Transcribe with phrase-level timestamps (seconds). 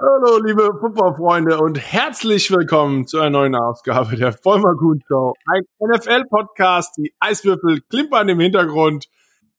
[0.00, 4.76] Hallo, liebe Fußballfreunde und herzlich willkommen zu einer neuen Ausgabe der Vollmer
[5.08, 5.34] Show.
[5.46, 9.08] Ein NFL-Podcast, die Eiswürfel klimpern im Hintergrund,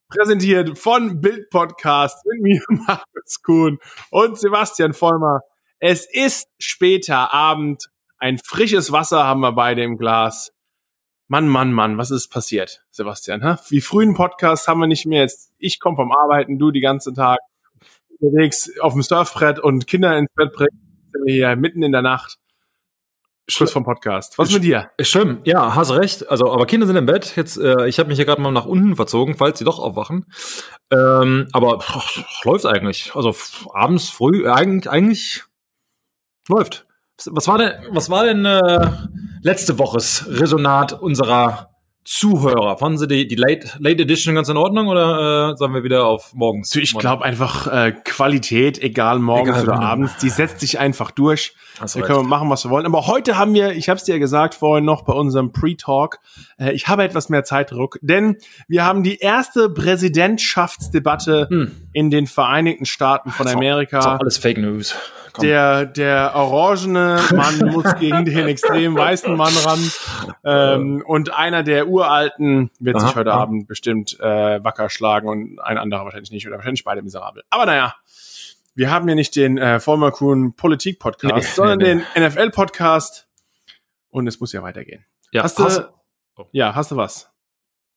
[0.07, 3.79] präsentiert von Bild Podcast mit mir, Markus Kuhn
[4.11, 5.41] und Sebastian Vollmer.
[5.79, 10.53] Es ist später Abend, ein frisches Wasser haben wir beide im Glas.
[11.27, 13.43] Mann, Mann, Mann, was ist passiert, Sebastian?
[13.43, 13.61] Hä?
[13.67, 15.51] Wie frühen Podcast haben wir nicht mehr jetzt.
[15.57, 17.39] Ich komme vom Arbeiten, du die ganze Tag
[18.20, 21.09] unterwegs auf dem Surfbrett und Kinder ins Bett bringen.
[21.12, 22.38] Sind wir hier mitten in der Nacht.
[23.49, 24.38] Schluss vom Podcast.
[24.38, 24.91] Was mit dir?
[25.02, 26.30] Stimmt, ja, hast recht.
[26.30, 27.35] Also, aber Kinder sind im Bett.
[27.35, 30.25] Jetzt, äh, ich habe mich hier gerade mal nach unten verzogen, falls sie doch aufwachen.
[30.91, 33.16] Ähm, aber pff, läuft eigentlich.
[33.16, 33.35] Also
[33.73, 35.44] abends früh, äh, eigentlich, eigentlich
[36.47, 36.86] läuft.
[37.25, 38.91] Was war denn, was war denn äh,
[39.41, 41.70] letzte Woches Resonat unserer
[42.05, 42.77] Zuhörer.
[42.77, 46.05] Fanden Sie die, die Late, Late Edition ganz in Ordnung oder äh, sollen wir wieder
[46.05, 46.75] auf morgens?
[46.75, 49.85] Ich glaube einfach äh, Qualität, egal morgens egal, oder genau.
[49.85, 51.53] abends, die setzt sich einfach durch.
[51.80, 52.86] Hast wir können machen, was wir wollen.
[52.86, 56.20] Aber heute haben wir, ich habe es dir ja gesagt vorhin noch bei unserem Pre-Talk,
[56.58, 61.72] äh, ich habe etwas mehr Zeitdruck, denn wir haben die erste Präsidentschaftsdebatte hm.
[61.94, 63.97] in den Vereinigten Staaten von Amerika.
[63.97, 64.95] Das ist alles Fake News.
[65.42, 69.92] Der, der orangene Mann muss gegen den extrem weißen Mann ran.
[70.44, 73.42] Ähm, und einer der uralten wird aha, sich heute aha.
[73.42, 77.44] Abend bestimmt äh, wacker schlagen und ein anderer wahrscheinlich nicht oder wahrscheinlich beide miserabel.
[77.50, 77.95] Aber naja,
[78.75, 82.03] wir haben ja nicht den äh, Vollmer Kuhn Politik-Podcast, nee, sondern nee, nee.
[82.16, 83.27] den NFL-Podcast.
[84.09, 85.05] Und es muss ja weitergehen.
[85.31, 85.67] Ja, hast du,
[86.38, 86.45] oh.
[86.52, 87.30] ja, hast du was?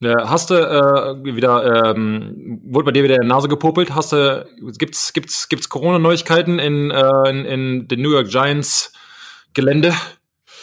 [0.02, 3.94] Äh, hast du äh, wieder, ähm, wurde bei dir wieder in der Nase gepopelt?
[3.94, 4.44] Hast du,
[4.78, 8.92] gibt's, gibt's, gibt's Corona-Neuigkeiten in, äh, in, in den New York Giants
[9.54, 9.94] Gelände?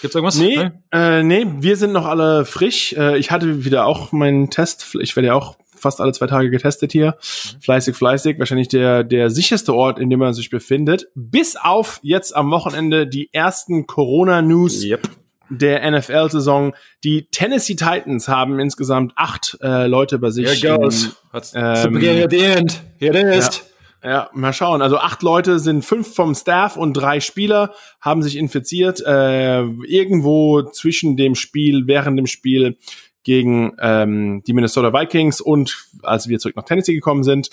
[0.02, 0.38] Gibt's irgendwas?
[0.38, 0.72] Nee, nee?
[0.92, 2.94] Äh, nee, wir sind noch alle frisch.
[2.94, 4.96] Äh, ich hatte wieder auch meinen Test.
[5.00, 7.18] Ich werde ja auch fast alle zwei Tage getestet hier.
[7.18, 7.62] Mhm.
[7.62, 8.40] Fleißig, fleißig.
[8.40, 11.08] Wahrscheinlich der, der sicherste Ort, in dem man sich befindet.
[11.16, 14.84] Bis auf jetzt am Wochenende die ersten Corona-News.
[14.84, 15.10] Yep
[15.50, 16.76] der NFL-Saison.
[17.04, 20.64] Die Tennessee Titans haben insgesamt acht äh, Leute bei sich.
[20.64, 21.16] Here goes.
[21.54, 22.82] Ähm, the at the end.
[23.00, 23.46] Here it is.
[23.58, 23.64] Ja,
[24.04, 24.82] ja, mal schauen.
[24.82, 29.02] Also acht Leute sind fünf vom Staff und drei Spieler haben sich infiziert.
[29.06, 32.78] Äh, irgendwo zwischen dem Spiel, während dem Spiel
[33.24, 37.50] gegen ähm, die Minnesota Vikings und als wir zurück nach Tennessee gekommen sind,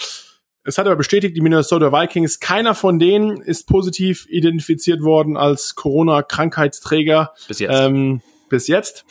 [0.66, 5.76] es hat aber bestätigt, die Minnesota Vikings, keiner von denen ist positiv identifiziert worden als
[5.76, 7.32] Corona-Krankheitsträger.
[7.46, 7.72] Bis jetzt.
[7.72, 9.04] Ähm, bis jetzt.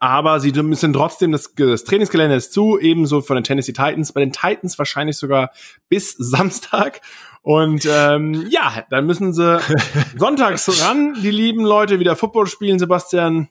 [0.00, 4.12] Aber sie müssen trotzdem, das, das Trainingsgelände ist zu, ebenso von den Tennessee Titans.
[4.12, 5.50] Bei den Titans wahrscheinlich sogar
[5.88, 7.00] bis Samstag.
[7.42, 9.60] Und ähm, ja, dann müssen sie
[10.16, 13.48] sonntags ran, die lieben Leute, wieder Football spielen, Sebastian.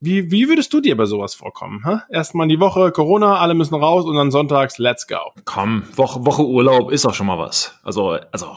[0.00, 1.82] Wie, wie würdest du dir bei sowas vorkommen?
[1.84, 1.98] Hä?
[2.08, 5.32] Erstmal die Woche Corona, alle müssen raus und dann sonntags, let's go.
[5.44, 7.74] Komm, Woche, Woche Urlaub ist auch schon mal was.
[7.82, 8.56] Also, also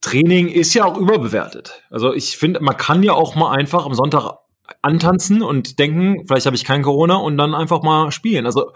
[0.00, 1.82] Training ist ja auch überbewertet.
[1.90, 4.38] Also ich finde, man kann ja auch mal einfach am Sonntag
[4.82, 8.46] antanzen und denken, vielleicht habe ich kein Corona und dann einfach mal spielen.
[8.46, 8.72] Also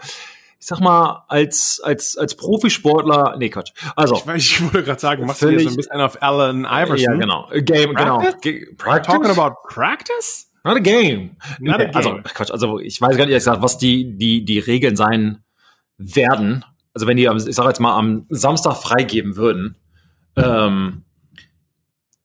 [0.59, 3.71] ich sag mal, als, als, als Profisportler, nee, Quatsch.
[3.95, 4.15] Also.
[4.35, 6.97] Ich, ich wollte gerade sagen, machst du hier so ein bisschen auf Allen Iverson?
[6.97, 7.49] Ja, genau.
[7.51, 8.19] Game, genau.
[8.19, 8.41] practice?
[8.41, 8.75] genau.
[8.77, 9.13] Practice?
[9.13, 10.51] Talking about practice?
[10.63, 11.37] Not a game.
[11.59, 12.17] Not a also, game.
[12.23, 15.43] Also, Quatsch, also ich weiß gar nicht, gesagt, was die, die, die Regeln sein
[15.97, 16.65] werden.
[16.93, 19.77] Also wenn die, ich sag jetzt mal, am Samstag freigeben würden,
[20.35, 21.03] ähm,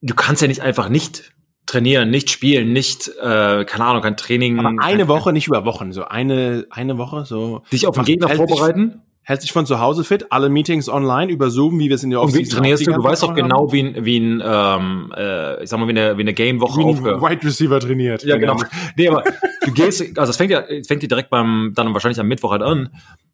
[0.01, 1.33] du kannst ja nicht einfach nicht
[1.71, 4.59] trainieren, nicht spielen, nicht, äh, keine Ahnung, kein Training.
[4.59, 7.63] Aber eine Woche, nicht über Wochen, so eine, eine Woche, so.
[7.73, 9.03] Dich auf den Gegner vorbereiten?
[9.31, 12.11] hält sich von zu Hause fit, alle Meetings online über Zoom, wie wir es in
[12.11, 12.93] der Offseason wie trainierst du?
[12.93, 16.17] Du weißt doch genau, wie ein, wie ein ähm, äh, ich sag mal, wie eine,
[16.17, 17.23] wie eine Game-Woche aufhört.
[17.23, 18.25] Wide Receiver trainiert.
[18.25, 18.57] Ja, genau.
[18.97, 19.23] nee, aber
[19.65, 22.51] du gehst, also es fängt ja, es fängt ja direkt beim, dann wahrscheinlich am Mittwoch
[22.51, 22.91] halt an.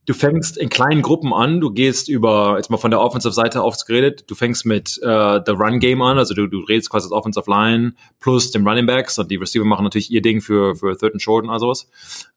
[0.06, 3.86] Du fängst in kleinen Gruppen an, du gehst über, jetzt mal von der Offensive-Seite aufs
[3.86, 7.50] geredet, du fängst mit äh, der Run-Game an, also du, du redest quasi das Offensive
[7.50, 11.14] Line plus dem Running Backs und die Receiver machen natürlich ihr Ding für, für Third
[11.14, 11.88] and Short und all sowas.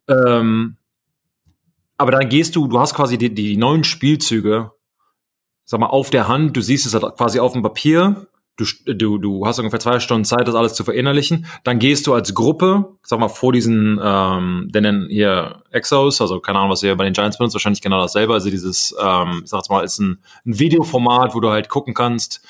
[0.08, 0.78] Ähm,
[1.97, 4.72] aber dann gehst du, du hast quasi die, die neuen Spielzüge,
[5.63, 8.28] sag mal, auf der Hand, du siehst es halt quasi auf dem Papier,
[8.59, 11.46] du, du, du hast ungefähr zwei Stunden Zeit, das alles zu verinnerlichen.
[11.64, 16.40] Dann gehst du als Gruppe, sag mal, vor diesen, ähm, denn nennen hier Exos, also
[16.40, 18.34] keine Ahnung, was ihr bei den Giants benutzt, wahrscheinlich genau dasselbe.
[18.34, 22.41] Also dieses, ähm, ich sag's mal, ist ein, ein Videoformat, wo du halt gucken kannst,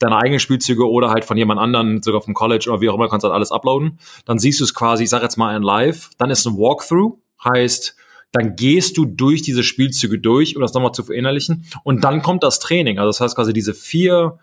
[0.00, 3.08] deine eigenen Spielzüge oder halt von jemand anderen, sogar vom College oder wie auch immer,
[3.08, 3.98] kannst halt alles uploaden.
[4.24, 6.10] Dann siehst du es quasi, ich sag jetzt mal in live.
[6.16, 7.94] Dann ist ein Walkthrough, heißt,
[8.32, 11.66] dann gehst du durch diese Spielzüge durch, um das nochmal zu verinnerlichen.
[11.84, 12.98] Und dann kommt das Training.
[12.98, 14.38] Also das heißt quasi diese vier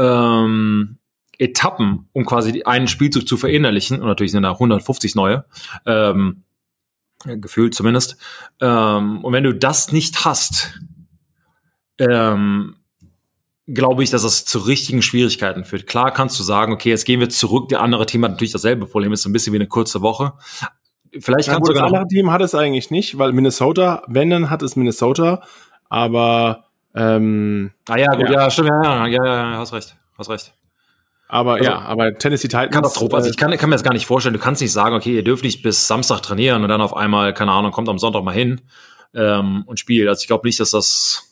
[0.00, 0.98] ähm,
[1.38, 4.00] Etappen, um quasi einen Spielzug zu verinnerlichen.
[4.00, 5.44] Und natürlich sind da 150 neue.
[5.86, 6.44] Ähm,
[7.24, 8.16] gefühlt zumindest.
[8.60, 10.80] Ähm, und wenn du das nicht hast,
[11.98, 12.76] ähm,
[13.66, 15.86] glaube ich, dass das zu richtigen Schwierigkeiten führt.
[15.86, 17.68] Klar kannst du sagen, okay, jetzt gehen wir zurück.
[17.68, 20.32] Der andere Team hat natürlich dasselbe Problem, ist so ein bisschen wie eine kurze Woche.
[21.12, 24.48] Vielleicht ja, kannst du das andere Team hat es eigentlich nicht, weil Minnesota, wenn dann
[24.48, 25.42] hat es Minnesota,
[25.88, 30.30] aber ähm, ah ja, gut, ja, ja stimmt, ja, ja, ja, ja, hast recht, hast
[30.30, 30.54] recht.
[31.28, 32.74] Aber also, ja, aber Tennessee Titans.
[32.74, 33.14] Katastrophe.
[33.14, 34.32] Also ich kann, kann mir das gar nicht vorstellen.
[34.32, 37.32] Du kannst nicht sagen, okay, ihr dürft nicht bis Samstag trainieren und dann auf einmal,
[37.34, 38.60] keine Ahnung, kommt am Sonntag mal hin
[39.14, 40.08] ähm, und spielt.
[40.08, 41.30] Also ich glaube nicht, dass das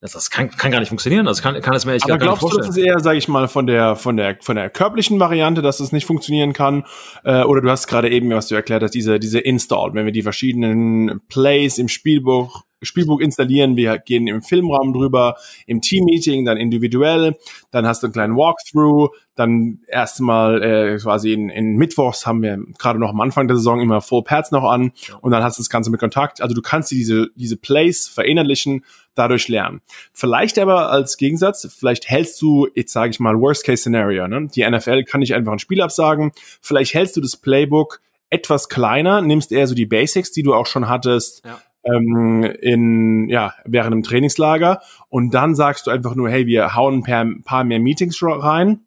[0.00, 1.28] das kann, kann gar nicht funktionieren.
[1.28, 2.62] Also kann, kann es mir echt Aber gar nicht vorstellen.
[2.62, 5.20] glaubst du, das ist eher, sage ich mal, von der von der von der körperlichen
[5.20, 6.84] Variante, dass es nicht funktionieren kann?
[7.24, 10.12] Äh, oder du hast gerade eben, was du erklärt hast, diese diese Install, wenn wir
[10.12, 15.36] die verschiedenen Plays im Spielbuch Spielbuch installieren, wir gehen im Filmraum drüber,
[15.66, 17.36] im Team-Meeting, dann individuell,
[17.70, 22.58] dann hast du einen kleinen Walkthrough, dann erstmal äh, quasi in, in Mittwochs haben wir
[22.78, 24.92] gerade noch am Anfang der Saison immer Full Pads noch an.
[25.22, 26.42] Und dann hast du das Ganze mit Kontakt.
[26.42, 28.84] Also du kannst diese, diese Plays verinnerlichen,
[29.14, 29.80] dadurch lernen.
[30.12, 34.48] Vielleicht aber als Gegensatz, vielleicht hältst du, jetzt sage ich mal, Worst-Case-Scenario, ne?
[34.54, 38.00] die NFL kann nicht einfach ein Spiel absagen, vielleicht hältst du das Playbook
[38.30, 43.28] etwas kleiner, nimmst eher so die Basics, die du auch schon hattest, ja ähm, in,
[43.28, 47.64] ja, während einem Trainingslager und dann sagst du einfach nur, hey, wir hauen ein paar
[47.64, 48.80] mehr Meetings rein.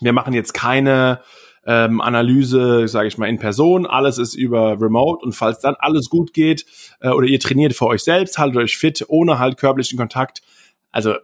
[0.00, 1.20] Wir machen jetzt keine
[1.66, 3.86] ähm, Analyse, sage ich mal, in Person.
[3.86, 6.64] Alles ist über Remote und falls dann alles gut geht
[7.00, 10.42] äh, oder ihr trainiert für euch selbst, haltet euch fit, ohne halt körperlichen Kontakt.
[10.90, 11.14] Also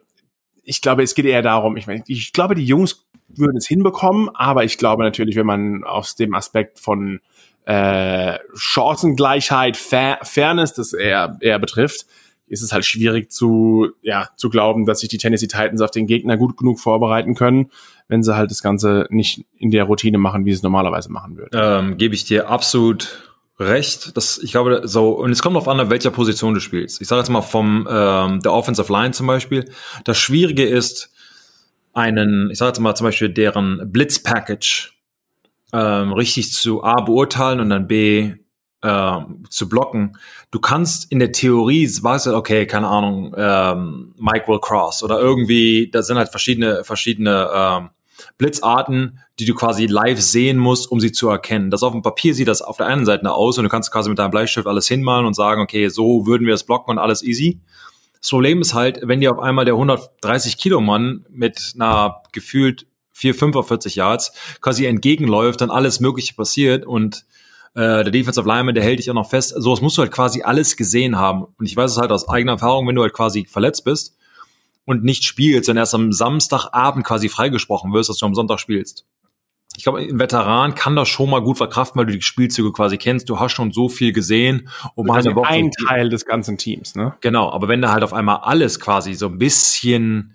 [0.63, 4.29] ich glaube, es geht eher darum, ich meine, ich glaube, die Jungs würden es hinbekommen,
[4.35, 7.21] aber ich glaube natürlich, wenn man aus dem Aspekt von
[7.65, 12.07] äh, Chancengleichheit, Fair Fairness, das er, er betrifft,
[12.47, 16.07] ist es halt schwierig zu, ja, zu glauben, dass sich die Tennessee Titans auf den
[16.07, 17.71] Gegner gut genug vorbereiten können,
[18.09, 21.37] wenn sie halt das Ganze nicht in der Routine machen, wie sie es normalerweise machen
[21.37, 21.51] würden.
[21.55, 24.17] Ähm, Gebe ich dir absolut recht.
[24.17, 27.01] Das, ich glaube, so, und es kommt auf an, welcher Position du spielst.
[27.01, 29.71] Ich sage jetzt mal vom ähm, der Offensive Line zum Beispiel.
[30.05, 31.11] Das Schwierige ist,
[31.95, 34.94] einen, ich sage jetzt mal zum Beispiel deren Blitz-Package
[35.75, 38.35] ähm, richtig zu A beurteilen und dann B
[38.83, 40.17] ähm, zu blocken.
[40.53, 45.19] Du kannst in der Theorie, weißt du, okay, keine Ahnung, ähm, Mike will cross oder
[45.19, 47.91] irgendwie, da sind halt verschiedene, verschiedene ähm,
[48.39, 51.71] Blitzarten, die du quasi live sehen musst, um sie zu erkennen.
[51.71, 54.09] Das auf dem Papier sieht das auf der einen Seite aus und du kannst quasi
[54.09, 57.25] mit deinem Bleistift alles hinmalen und sagen, okay, so würden wir es blocken und alles
[57.25, 57.61] easy.
[58.21, 62.87] Das Problem ist halt, wenn dir auf einmal der 130 Kilo Mann mit einer gefühlt
[63.15, 67.25] 4, 45 Yards quasi entgegenläuft, dann alles Mögliche passiert und
[67.75, 69.55] äh, der Defensive Lineman, der hält dich auch noch fest.
[69.57, 71.45] Sowas musst du halt quasi alles gesehen haben.
[71.59, 74.17] Und ich weiß es halt aus eigener Erfahrung, wenn du halt quasi verletzt bist
[74.85, 79.07] und nicht spielst, und erst am Samstagabend quasi freigesprochen wirst, dass du am Sonntag spielst.
[79.77, 82.97] Ich glaube, ein Veteran kann das schon mal gut verkraften, weil du die Spielzüge quasi
[82.97, 83.29] kennst.
[83.29, 84.69] Du hast schon so viel gesehen.
[84.95, 87.15] Um also eine Woche ein Teil des ganzen Teams, ne?
[87.23, 90.34] Genau, aber wenn da halt auf einmal alles quasi so ein bisschen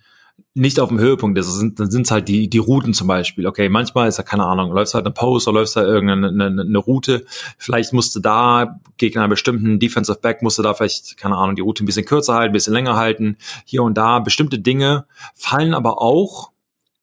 [0.59, 1.51] nicht auf dem Höhepunkt ist.
[1.53, 3.47] Sind, dann sind es halt die, die Routen zum Beispiel.
[3.47, 6.61] Okay, manchmal ist ja keine Ahnung, läufst halt eine Post oder läufst da irgendeine eine,
[6.61, 7.25] eine Route.
[7.57, 11.83] Vielleicht musste da gegen einen bestimmten Defensive Back musste da vielleicht, keine Ahnung, die Route
[11.83, 13.37] ein bisschen kürzer halten, ein bisschen länger halten.
[13.65, 16.51] Hier und da bestimmte Dinge fallen aber auch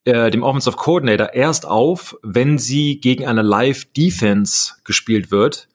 [0.04, 5.68] äh, dem Offensive Coordinator erst auf, wenn sie gegen eine Live Defense gespielt wird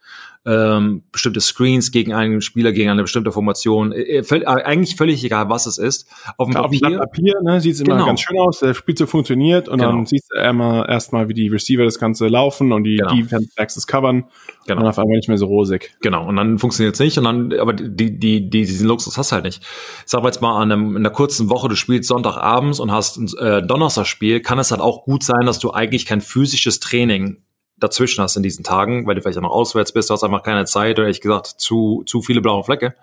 [0.44, 3.92] ähm, bestimmte Screens gegen einen Spieler, gegen eine bestimmte Formation.
[3.92, 6.08] Äh, äh, völ eigentlich völlig egal, was es ist.
[6.38, 8.08] Auf dem ja, Papier, auf Papier ne, sieht es immer genau.
[8.08, 9.92] ganz schön aus, der Spielzug funktioniert und genau.
[9.92, 13.14] dann siehst du immer erstmal, wie die Receiver das Ganze laufen und die genau.
[13.14, 14.26] Defense Backs das covern.
[14.66, 14.82] Genau.
[14.82, 15.96] Und auf einmal nicht mehr so rosig.
[16.02, 19.32] Genau, und dann funktioniert es nicht und dann, aber die, die, die, diesen Luxus hast
[19.32, 19.62] du halt nicht.
[19.62, 22.92] Ich sag mal jetzt mal an einem, in einer kurzen Woche, du spielst Sonntagabends und
[22.92, 26.80] hast ein äh, Donnerstagspiel, kann es halt auch gut sein, dass du eigentlich kein physisches
[26.80, 27.44] Training
[27.82, 30.66] dazwischen hast in diesen Tagen, weil du vielleicht auch noch auswärts bist, hast einfach keine
[30.66, 32.96] Zeit oder ehrlich gesagt zu, zu viele blaue Flecke.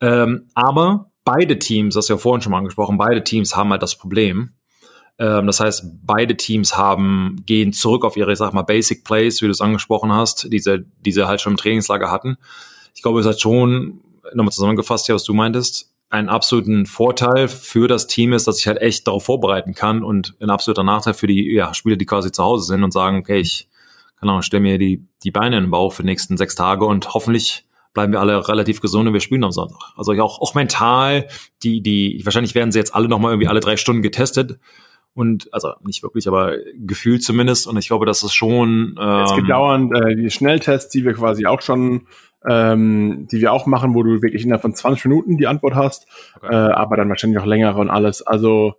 [0.00, 3.70] Ähm, aber beide Teams, das hast du ja vorhin schon mal angesprochen, beide Teams haben
[3.70, 4.54] halt das Problem.
[5.18, 9.40] Ähm, das heißt, beide Teams haben, gehen zurück auf ihre, ich sag mal, Basic Plays,
[9.42, 12.36] wie du es angesprochen hast, diese, diese halt schon im Trainingslager hatten.
[12.94, 14.00] Ich glaube, es hat schon,
[14.34, 18.66] nochmal zusammengefasst, ja, was du meintest, einen absoluten Vorteil für das Team ist, dass ich
[18.66, 22.30] halt echt darauf vorbereiten kann und ein absoluter Nachteil für die ja, Spieler, die quasi
[22.30, 23.68] zu Hause sind und sagen, okay, ich
[24.26, 27.14] genau, stell mir die, die Beine in den Bauch für die nächsten sechs Tage und
[27.14, 29.78] hoffentlich bleiben wir alle relativ gesund und wir spielen am Sonntag.
[29.96, 31.28] Also auch, auch mental,
[31.62, 34.58] die, die, wahrscheinlich werden sie jetzt alle nochmal irgendwie alle drei Stunden getestet.
[35.14, 37.66] Und also nicht wirklich, aber gefühlt zumindest.
[37.66, 38.98] Und ich glaube, das ist schon.
[39.00, 42.06] Ähm, es gibt dauernd äh, die Schnelltests, die wir quasi auch schon,
[42.46, 46.06] ähm, die wir auch machen, wo du wirklich innerhalb von 20 Minuten die Antwort hast,
[46.36, 46.52] okay.
[46.52, 48.20] äh, aber dann wahrscheinlich auch längere und alles.
[48.20, 48.74] Also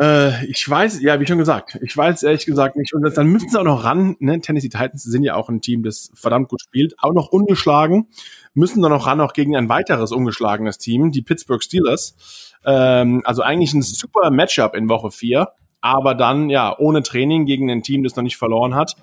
[0.00, 2.94] äh, ich weiß, ja, wie schon gesagt, ich weiß ehrlich gesagt nicht.
[2.94, 4.40] Und dann müssen sie auch noch ran, ne?
[4.40, 8.06] Tennessee Titans sind ja auch ein Team, das verdammt gut spielt, auch noch ungeschlagen,
[8.54, 12.54] müssen dann noch ran, auch gegen ein weiteres ungeschlagenes Team, die Pittsburgh Steelers.
[12.64, 15.48] Ähm, also eigentlich ein super Matchup in Woche 4,
[15.80, 18.96] aber dann ja ohne Training gegen ein Team, das noch nicht verloren hat.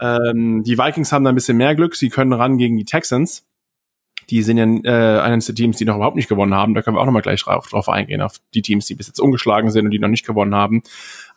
[0.00, 3.46] Ähm, die Vikings haben da ein bisschen mehr Glück, sie können ran gegen die Texans.
[4.30, 6.74] Die sind ja äh, eines der Teams, die noch überhaupt nicht gewonnen haben.
[6.74, 9.06] Da können wir auch noch mal gleich drauf, drauf eingehen, auf die Teams, die bis
[9.06, 10.82] jetzt ungeschlagen sind und die noch nicht gewonnen haben.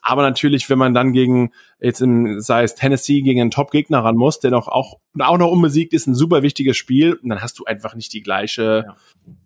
[0.02, 4.16] Aber natürlich, wenn man dann gegen, jetzt im, sei es Tennessee, gegen einen Top-Gegner ran
[4.16, 7.66] muss, der noch auch, auch noch unbesiegt ist, ein super wichtiges Spiel, dann hast du
[7.66, 8.86] einfach nicht die gleiche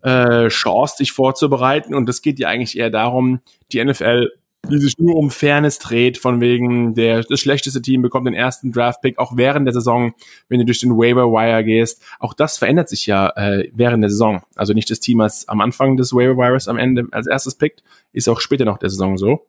[0.04, 0.44] ja.
[0.44, 1.94] äh, Chance, dich vorzubereiten.
[1.94, 3.40] Und das geht ja eigentlich eher darum,
[3.72, 4.30] die NFL
[4.70, 8.72] die sich nur um Fairness dreht, von wegen der das schlechteste Team bekommt den ersten
[8.72, 10.14] Draft-Pick, auch während der Saison,
[10.48, 12.02] wenn du durch den Waiver Wire gehst.
[12.18, 14.42] Auch das verändert sich ja äh, während der Saison.
[14.56, 17.82] Also nicht das Team als am Anfang des Waiver Wires am Ende als erstes pickt,
[18.12, 19.46] ist auch später noch der Saison so.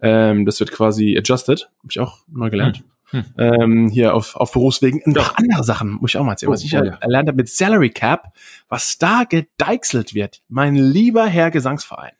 [0.00, 1.70] Ähm, das wird quasi adjusted.
[1.78, 2.78] Habe ich auch neu gelernt.
[2.78, 2.84] Hm.
[3.10, 3.24] Hm.
[3.38, 5.00] Ähm, hier auf, auf Berufswegen.
[5.04, 6.94] Und noch andere Sachen, muss ich auch mal erzählen, was oh, ich oh, ja.
[6.96, 8.32] erlernt habe mit Salary Cap,
[8.68, 10.42] was da gedeichselt wird.
[10.48, 12.12] Mein lieber Herr Gesangsverein.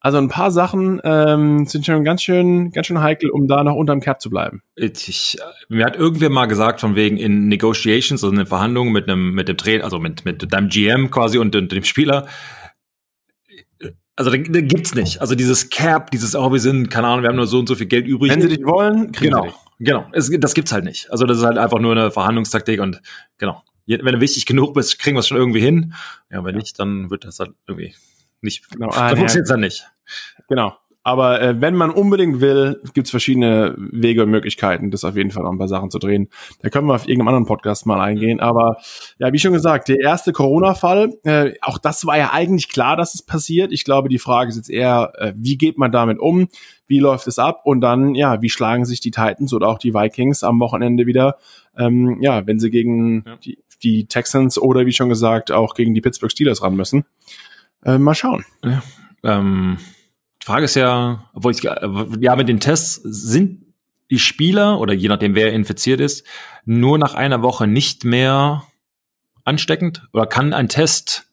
[0.00, 3.74] Also ein paar Sachen ähm, sind schon ganz schön, ganz schön heikel, um da noch
[3.74, 4.62] unterm Cap zu bleiben.
[4.76, 5.36] Ich,
[5.68, 9.48] mir hat irgendwer mal gesagt, von wegen in Negotiations, also in Verhandlungen mit einem, mit
[9.48, 12.28] dem Trainer, also mit, mit deinem GM quasi und, und dem Spieler,
[14.18, 15.20] also da, da gibt's nicht.
[15.20, 17.76] Also dieses Cap, dieses, oh, wir sind, keine Ahnung, wir haben nur so und so
[17.76, 18.32] viel Geld übrig.
[18.32, 19.58] Wenn sie dich wollen, kriegen genau, sie dich.
[19.78, 21.10] Genau, es, das gibt's halt nicht.
[21.10, 23.00] Also das ist halt einfach nur eine Verhandlungstaktik und
[23.38, 23.62] genau.
[23.86, 25.94] Wenn du wichtig genug bist, kriegen wir es schon irgendwie hin.
[26.30, 27.94] Ja, wenn nicht, dann wird das halt irgendwie
[28.42, 28.70] nicht.
[28.70, 29.86] Genau, ah, dann funktioniert dann nicht.
[30.48, 30.76] Genau.
[31.08, 35.44] Aber äh, wenn man unbedingt will, gibt's verschiedene Wege und Möglichkeiten, das auf jeden Fall
[35.44, 36.28] noch ein paar Sachen zu drehen.
[36.60, 38.40] Da können wir auf irgendeinem anderen Podcast mal eingehen.
[38.40, 38.76] Aber
[39.18, 43.14] ja, wie schon gesagt, der erste Corona-Fall, äh, auch das war ja eigentlich klar, dass
[43.14, 43.72] es passiert.
[43.72, 46.48] Ich glaube, die Frage ist jetzt eher, äh, wie geht man damit um?
[46.86, 47.62] Wie läuft es ab?
[47.64, 51.38] Und dann, ja, wie schlagen sich die Titans oder auch die Vikings am Wochenende wieder,
[51.74, 53.36] ähm, ja, wenn sie gegen ja.
[53.36, 57.06] die, die Texans oder wie schon gesagt auch gegen die Pittsburgh Steelers ran müssen.
[57.84, 58.44] Äh, mal schauen.
[58.64, 58.82] Ja.
[59.22, 59.78] Ähm
[60.42, 63.66] Frage ist ja, obwohl ich, ja, mit den Tests sind
[64.10, 66.26] die Spieler oder je nachdem wer infiziert ist,
[66.64, 68.64] nur nach einer Woche nicht mehr
[69.44, 70.08] ansteckend?
[70.12, 71.28] Oder kann ein Test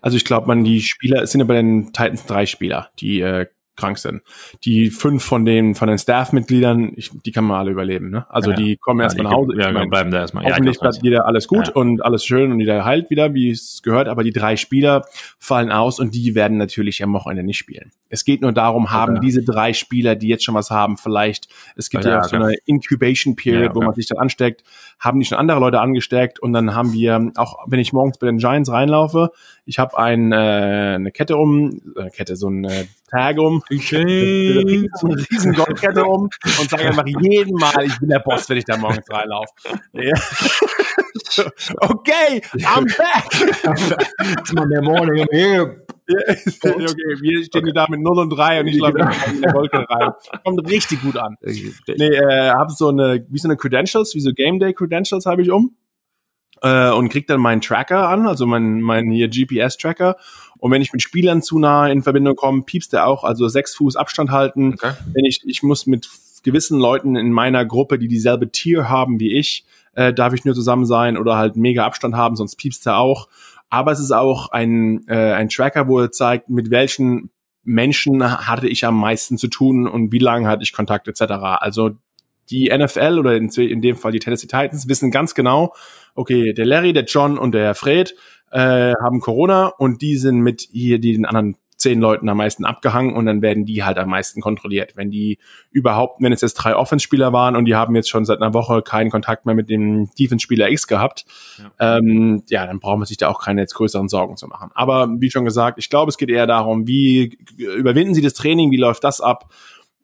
[0.00, 3.20] also ich glaube, man die Spieler es sind ja bei den Titans drei Spieler, die
[3.20, 3.46] äh,
[3.78, 4.22] krank sind.
[4.64, 6.94] Die fünf von den von den Staff-Mitgliedern,
[7.24, 8.10] die kann man alle überleben.
[8.10, 8.26] Ne?
[8.28, 9.52] Also ja, die kommen ja, erstmal nach Hause.
[9.56, 10.44] Ja, meine, bleiben da erstmal.
[10.44, 13.80] Hoffentlich ja, bleibt wieder alles gut und alles schön und jeder heilt wieder, wie es
[13.82, 14.08] gehört.
[14.08, 15.06] Aber die drei Spieler
[15.38, 17.92] fallen aus und die werden natürlich am Wochenende nicht spielen.
[18.10, 21.90] Es geht nur darum, haben diese drei Spieler, die jetzt schon was haben, vielleicht, es
[21.90, 24.64] gibt ja, auch so eine Incubation Period, wo man sich dann ansteckt,
[24.98, 28.26] haben die schon andere Leute angesteckt und dann haben wir, auch wenn ich morgens bei
[28.26, 29.30] den Giants reinlaufe,
[29.66, 34.88] ich habe ein, äh, eine Kette um, äh, Kette, so eine Tag um, okay.
[35.02, 36.28] eine riesen Goldkette um
[36.60, 39.52] und sage einfach jeden Mal, ich bin der Boss, wenn ich da morgens reinlaufe.
[39.92, 40.14] Ja.
[41.80, 44.38] okay, I'm back.
[44.38, 45.84] It's Monday morning, I'm here.
[46.08, 48.98] okay, wir stehen da mit 0 und 3 und ich glaube,
[49.30, 50.12] in der Wolke rein.
[50.42, 51.36] Kommt richtig gut an.
[51.42, 55.42] Nee, äh, habe so eine, wie so eine Credentials, wie so Game Day Credentials habe
[55.42, 55.76] ich um.
[56.62, 60.16] Äh, und krieg dann meinen Tracker an, also mein, mein hier GPS-Tracker.
[60.58, 63.76] Und wenn ich mit Spielern zu nah in Verbindung komme, piepst der auch, also sechs
[63.76, 64.74] Fuß Abstand halten.
[64.74, 64.92] Okay.
[65.12, 66.08] Wenn ich, ich muss mit
[66.42, 70.54] gewissen Leuten in meiner Gruppe, die dieselbe Tier haben wie ich, äh, darf ich nur
[70.54, 73.28] zusammen sein oder halt mega Abstand haben, sonst piepst er auch.
[73.70, 77.30] Aber es ist auch ein, äh, ein Tracker, wo er zeigt, mit welchen
[77.64, 81.32] Menschen hatte ich am meisten zu tun und wie lange hatte ich Kontakt etc.
[81.60, 81.90] Also
[82.50, 85.74] die NFL oder in, in dem Fall die Tennessee Titans wissen ganz genau,
[86.14, 88.14] okay, der Larry, der John und der Fred
[88.50, 92.64] äh, haben Corona und die sind mit hier die den anderen zehn Leuten am meisten
[92.64, 94.96] abgehangen und dann werden die halt am meisten kontrolliert.
[94.96, 95.38] Wenn die
[95.70, 98.82] überhaupt, wenn es jetzt drei Offenspieler waren und die haben jetzt schon seit einer Woche
[98.82, 101.24] keinen Kontakt mehr mit dem Defense-Spieler X gehabt,
[101.58, 101.98] ja.
[101.98, 104.70] Ähm, ja, dann braucht man sich da auch keine jetzt größeren Sorgen zu machen.
[104.74, 108.72] Aber wie schon gesagt, ich glaube, es geht eher darum, wie überwinden sie das Training,
[108.72, 109.48] wie läuft das ab?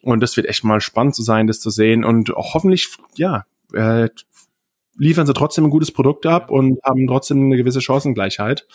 [0.05, 4.09] Und das wird echt mal spannend zu sein, das zu sehen und hoffentlich, ja, äh,
[4.97, 8.67] liefern sie trotzdem ein gutes Produkt ab und haben trotzdem eine gewisse Chancengleichheit.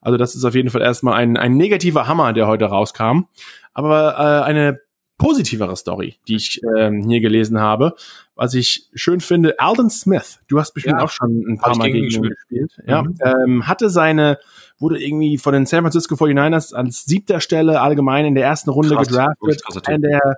[0.00, 3.26] Also das ist auf jeden Fall erstmal ein, ein negativer Hammer, der heute rauskam.
[3.74, 4.80] Aber äh, eine
[5.18, 7.94] positivere Story, die ich ähm, hier gelesen habe,
[8.36, 9.58] was ich schön finde.
[9.58, 12.72] Alden Smith, du hast bestimmt ja, auch schon ein paar Mal gegen ihn gespielt.
[12.86, 13.18] Ja, mhm.
[13.24, 14.38] ähm, hatte seine,
[14.78, 18.94] wurde irgendwie von den San Francisco 49ers als siebter Stelle allgemein in der ersten Runde
[18.94, 19.88] Krass, gedraftet.
[19.88, 20.36] Einer der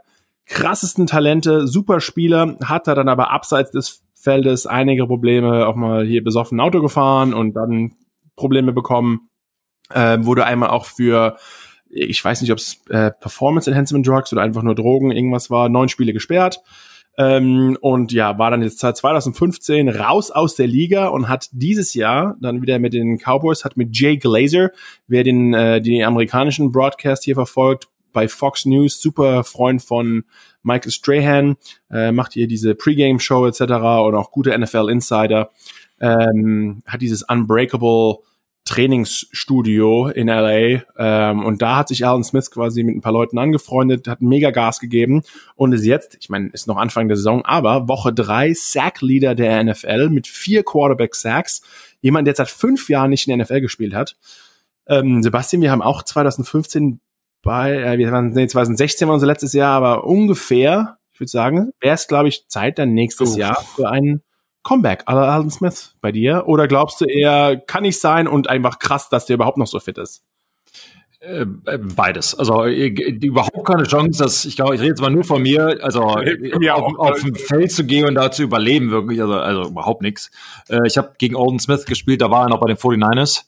[0.50, 6.04] krassesten Talente, super Spieler, hat er dann aber abseits des Feldes einige Probleme, auch mal
[6.04, 7.92] hier besoffen Auto gefahren und dann
[8.36, 9.30] Probleme bekommen.
[9.92, 11.36] Äh, wurde einmal auch für,
[11.88, 15.68] ich weiß nicht, ob es äh, Performance Enhancement Drugs oder einfach nur Drogen, irgendwas war,
[15.68, 16.60] neun Spiele gesperrt.
[17.16, 21.94] Ähm, und ja, war dann jetzt seit 2015 raus aus der Liga und hat dieses
[21.94, 24.70] Jahr dann wieder mit den Cowboys, hat mit Jay Glazer,
[25.06, 30.24] wer den, äh, den amerikanischen Broadcast hier verfolgt, bei Fox News, super Freund von
[30.62, 31.56] Michael Strahan,
[31.90, 33.60] äh, macht hier diese Pre-Game-Show etc.
[33.60, 35.50] und auch gute NFL-Insider,
[36.00, 38.18] ähm, hat dieses Unbreakable
[38.70, 43.38] Trainingsstudio in LA ähm, und da hat sich Alan Smith quasi mit ein paar Leuten
[43.38, 45.22] angefreundet, hat mega Gas gegeben
[45.56, 49.64] und ist jetzt, ich meine, ist noch Anfang der Saison, aber Woche drei Sack-Leader der
[49.64, 51.62] NFL mit vier Quarterback-Sacks,
[52.00, 54.16] jemand, der seit fünf Jahren nicht in der NFL gespielt hat.
[54.86, 57.00] Ähm, Sebastian, wir haben auch 2015
[57.42, 61.72] bei, äh, wir waren, nee, 2016 war unser letztes Jahr, aber ungefähr, ich würde sagen,
[61.80, 63.38] wäre es, glaube ich, Zeit dann nächstes oh.
[63.38, 64.22] Jahr für einen
[64.62, 66.44] Comeback aller Alden Smith bei dir?
[66.46, 69.80] Oder glaubst du eher, kann ich sein und einfach krass, dass der überhaupt noch so
[69.80, 70.22] fit ist?
[71.20, 72.34] Äh, äh, beides.
[72.34, 75.78] Also äh, überhaupt keine Chance, dass ich glaube, ich rede jetzt mal nur von mir,
[75.82, 76.18] also
[76.60, 80.00] ja, auf, auf dem Feld zu gehen und da zu überleben, wirklich, also, also überhaupt
[80.00, 80.30] nichts.
[80.84, 83.42] ich habe gegen Alden Smith gespielt, da war er noch bei den 49ers.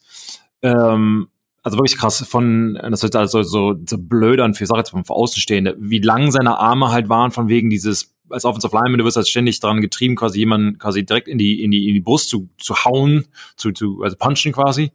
[0.61, 1.29] Ähm,
[1.63, 5.13] also wirklich krass von, das ist also so, so blöd an für, sag jetzt für
[5.13, 9.15] Außenstehende, wie lang seine Arme halt waren von wegen dieses, als Offensive Lineman, du wirst
[9.15, 12.29] halt ständig daran getrieben, quasi jemanden quasi direkt in die, in die, in die Brust
[12.29, 14.91] zu, zu hauen, zu, zu, also punchen quasi.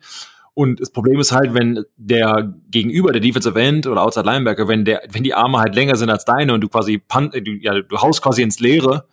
[0.53, 4.85] Und das Problem ist halt, wenn der Gegenüber, der Defensive End oder Outside Linebacker, wenn
[4.85, 7.81] der, wenn die Arme halt länger sind als deine und du quasi, punt, du, ja,
[7.81, 9.07] du haust quasi ins Leere,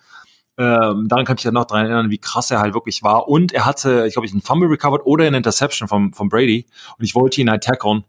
[0.58, 3.28] ähm, daran kann ich ja noch dran erinnern, wie krass er halt wirklich war.
[3.28, 6.66] Und er hatte, ich glaube, ich einen Fumble recovered oder eine Interception vom, vom Brady.
[6.98, 8.06] Und ich wollte ihn halt tackeln.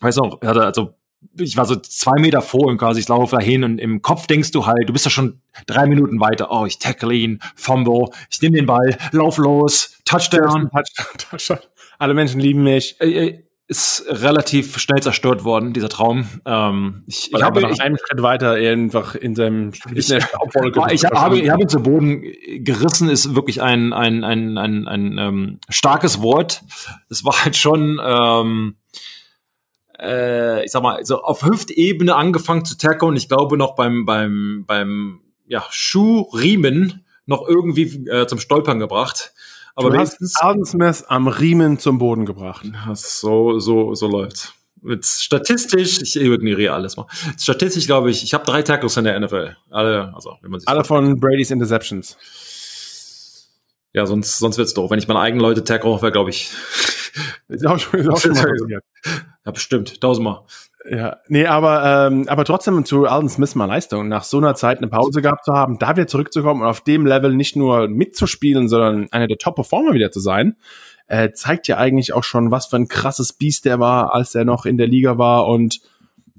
[0.00, 0.94] Weiß noch, er hatte also
[1.38, 4.26] ich war so zwei Meter vor ihm quasi, ich laufe da hin und im Kopf
[4.26, 8.10] denkst du halt, du bist ja schon drei Minuten weiter, oh, ich tackle ihn, Fumble,
[8.30, 10.70] ich nehme den Ball, lauf los, Touchdown.
[10.70, 11.58] Touchdown, Touchdown.
[11.98, 13.00] Alle Menschen lieben mich.
[13.00, 16.28] Äh, äh, ist relativ schnell zerstört worden, dieser Traum.
[16.44, 20.10] Ähm, ich, ich habe noch einen Schritt weiter einfach in seinem ich, ich,
[20.90, 22.22] ich habe, ich habe ihn zu Boden
[22.58, 26.62] gerissen, ist wirklich ein, ein, ein, ein, ein ähm, starkes Wort.
[27.08, 28.76] Es war halt schon, ähm,
[29.98, 34.04] äh, ich sag mal, so auf Hüftebene angefangen zu tackle und ich glaube noch beim,
[34.04, 39.32] beim, beim ja, Schuhriemen noch irgendwie äh, zum Stolpern gebracht.
[39.74, 42.64] Aber du hast Arden Smith am Riemen zum Boden gebracht.
[42.94, 44.52] So, so, so läuft's.
[44.82, 47.06] Mit statistisch, ich ignoriere alles mal.
[47.38, 49.56] Statistisch glaube ich, ich habe drei Tackles in der NFL.
[49.70, 52.18] Alle, also wenn man sich alle von Brady's Interceptions.
[53.94, 54.90] Ja, sonst, sonst wird's doof.
[54.90, 56.50] Wenn ich meine eigenen Leute tackle, wäre glaube ich.
[57.48, 58.84] ist auch schon, ist auch schon mal passiert.
[59.46, 60.42] Ja, bestimmt, tausendmal.
[60.86, 64.78] Ja, nee, aber, ähm, aber trotzdem zu Alden Smith mal Leistung, nach so einer Zeit
[64.78, 68.68] eine Pause gehabt zu haben, da wieder zurückzukommen und auf dem Level nicht nur mitzuspielen,
[68.68, 70.56] sondern einer der Top-Performer wieder zu sein,
[71.06, 74.44] äh, zeigt ja eigentlich auch schon, was für ein krasses Biest der war, als er
[74.44, 75.80] noch in der Liga war und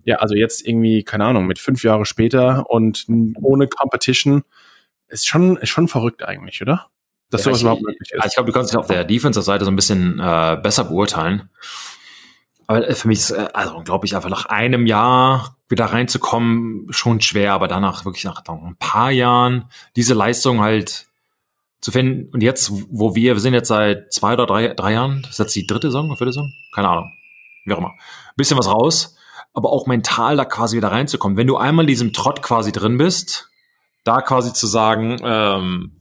[0.04, 3.08] ja, also jetzt irgendwie, keine Ahnung, mit fünf Jahre später und
[3.42, 4.44] ohne Competition,
[5.08, 6.88] ist schon, ist schon verrückt eigentlich, oder?
[7.32, 8.26] Dass ja, sowas ich, überhaupt möglich ist.
[8.26, 11.50] Ich glaube, du kannst dich auf der Defensive-Seite so ein bisschen äh, besser beurteilen.
[12.68, 17.22] Aber für mich ist, äh, also glaube ich, einfach nach einem Jahr wieder reinzukommen, schon
[17.22, 21.08] schwer, aber danach wirklich nach ein paar Jahren diese Leistung halt
[21.82, 22.32] zu finden.
[22.34, 25.40] Und jetzt, wo wir, wir sind jetzt seit zwei oder drei, drei Jahren, das ist
[25.40, 26.52] jetzt die dritte Saison, vierte Saison?
[26.74, 27.12] Keine Ahnung.
[27.66, 27.94] Wie auch immer.
[28.36, 29.16] Bisschen was raus,
[29.54, 31.38] aber auch mental da quasi wieder reinzukommen.
[31.38, 33.50] Wenn du einmal in diesem Trott quasi drin bist,
[34.04, 35.92] da quasi zu sagen, ähm,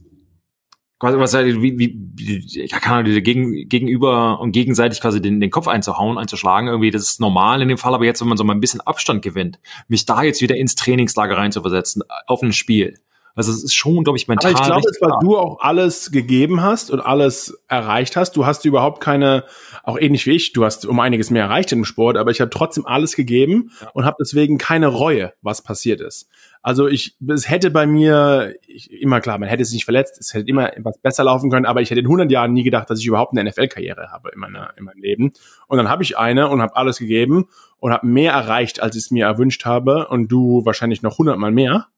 [1.04, 5.68] quasi was wie, wie, wie kann Ahnung, gegen, gegenüber und gegenseitig quasi den, den Kopf
[5.68, 8.54] einzuhauen, einzuschlagen, irgendwie, das ist normal in dem Fall, aber jetzt, wenn man so mal
[8.54, 12.98] ein bisschen Abstand gewinnt, mich da jetzt wieder ins Trainingslager reinzuversetzen, auf ein Spiel.
[13.36, 14.54] Also es ist schon, glaube ich, mental.
[14.54, 18.36] Aber ich glaube, weil du auch alles gegeben hast und alles erreicht hast.
[18.36, 19.44] Du hast überhaupt keine,
[19.82, 22.50] auch ähnlich wie ich, du hast um einiges mehr erreicht im Sport, aber ich habe
[22.50, 23.90] trotzdem alles gegeben ja.
[23.92, 26.28] und habe deswegen keine Reue, was passiert ist.
[26.62, 30.32] Also ich, es hätte bei mir, ich, immer klar, man hätte sich nicht verletzt, es
[30.32, 33.00] hätte immer etwas besser laufen können, aber ich hätte in 100 Jahren nie gedacht, dass
[33.00, 35.32] ich überhaupt eine NFL-Karriere habe in, meiner, in meinem Leben.
[35.66, 37.48] Und dann habe ich eine und habe alles gegeben
[37.80, 41.36] und habe mehr erreicht, als ich es mir erwünscht habe und du wahrscheinlich noch 100
[41.36, 41.88] Mal mehr.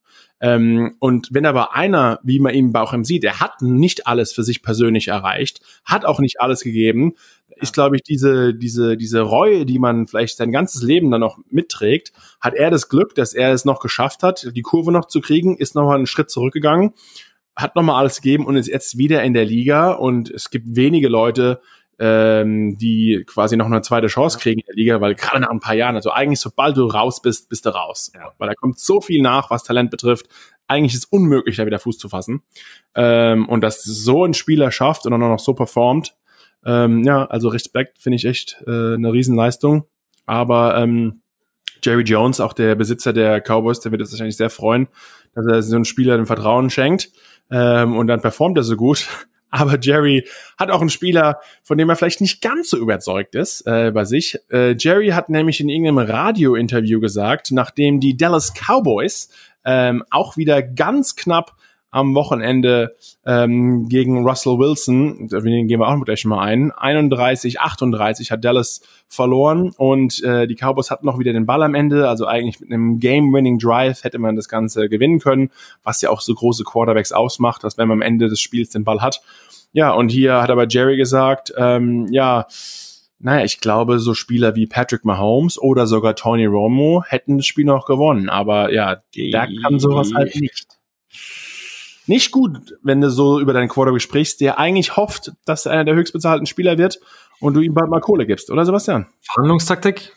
[0.40, 4.33] Ähm, und wenn aber einer, wie man ihn bei auch sieht, der hat nicht alles
[4.33, 7.14] für sich persönlich erreicht, hat auch nicht alles gegeben,
[7.57, 11.38] ist, glaube ich, diese, diese, diese Reue, die man vielleicht sein ganzes Leben dann noch
[11.49, 15.20] mitträgt, hat er das Glück, dass er es noch geschafft hat, die Kurve noch zu
[15.20, 16.92] kriegen, ist nochmal einen Schritt zurückgegangen,
[17.55, 21.09] hat nochmal alles gegeben und ist jetzt wieder in der Liga und es gibt wenige
[21.09, 21.61] Leute,
[21.99, 25.61] ähm, die quasi noch eine zweite Chance kriegen in der Liga, weil gerade nach ein
[25.61, 28.13] paar Jahren, also eigentlich sobald du raus bist, bist du raus.
[28.15, 28.33] Ja.
[28.39, 30.27] Weil da kommt so viel nach, was Talent betrifft.
[30.69, 32.43] Eigentlich ist es unmöglich, da wieder Fuß zu fassen.
[32.95, 36.17] Ähm, und dass so ein Spieler schafft und dann auch noch so performt,
[36.65, 39.87] ähm, ja, also Respekt finde ich echt äh, eine Riesenleistung.
[40.27, 41.21] Aber ähm,
[41.83, 44.89] Jerry Jones, auch der Besitzer der Cowboys, der wird es wahrscheinlich sehr freuen,
[45.35, 47.11] dass er so einen Spieler den Vertrauen schenkt.
[47.51, 49.07] Ähm, und dann performt er so gut.
[49.57, 50.27] Aber Jerry
[50.59, 54.05] hat auch einen Spieler, von dem er vielleicht nicht ganz so überzeugt ist äh, bei
[54.05, 54.38] sich.
[54.51, 59.31] Äh, Jerry hat nämlich in irgendeinem Radiointerview gesagt, nachdem die Dallas Cowboys
[59.64, 61.57] ähm, auch wieder ganz knapp
[61.90, 68.31] am Wochenende ähm, gegen Russell Wilson, den gehen wir auch gleich mal ein, 31, 38
[68.31, 72.27] hat Dallas verloren und äh, die Cowboys hatten noch wieder den Ball am Ende, also
[72.27, 75.51] eigentlich mit einem Game-Winning Drive hätte man das Ganze gewinnen können,
[75.83, 78.85] was ja auch so große Quarterbacks ausmacht, dass wenn man am Ende des Spiels den
[78.85, 79.22] Ball hat.
[79.72, 82.46] Ja, und hier hat aber Jerry gesagt, ähm, ja,
[83.18, 87.64] naja, ich glaube, so Spieler wie Patrick Mahomes oder sogar Tony Romo hätten das Spiel
[87.64, 88.29] noch gewonnen.
[88.29, 90.66] Aber ja, da kann sowas halt nicht
[92.07, 95.85] nicht gut, wenn du so über deinen Quarterback sprichst, der eigentlich hofft, dass er einer
[95.85, 97.01] der höchstbezahlten Spieler wird
[97.40, 99.07] und du ihm bald mal Kohle gibst, oder Sebastian?
[99.21, 100.12] Verhandlungstaktik?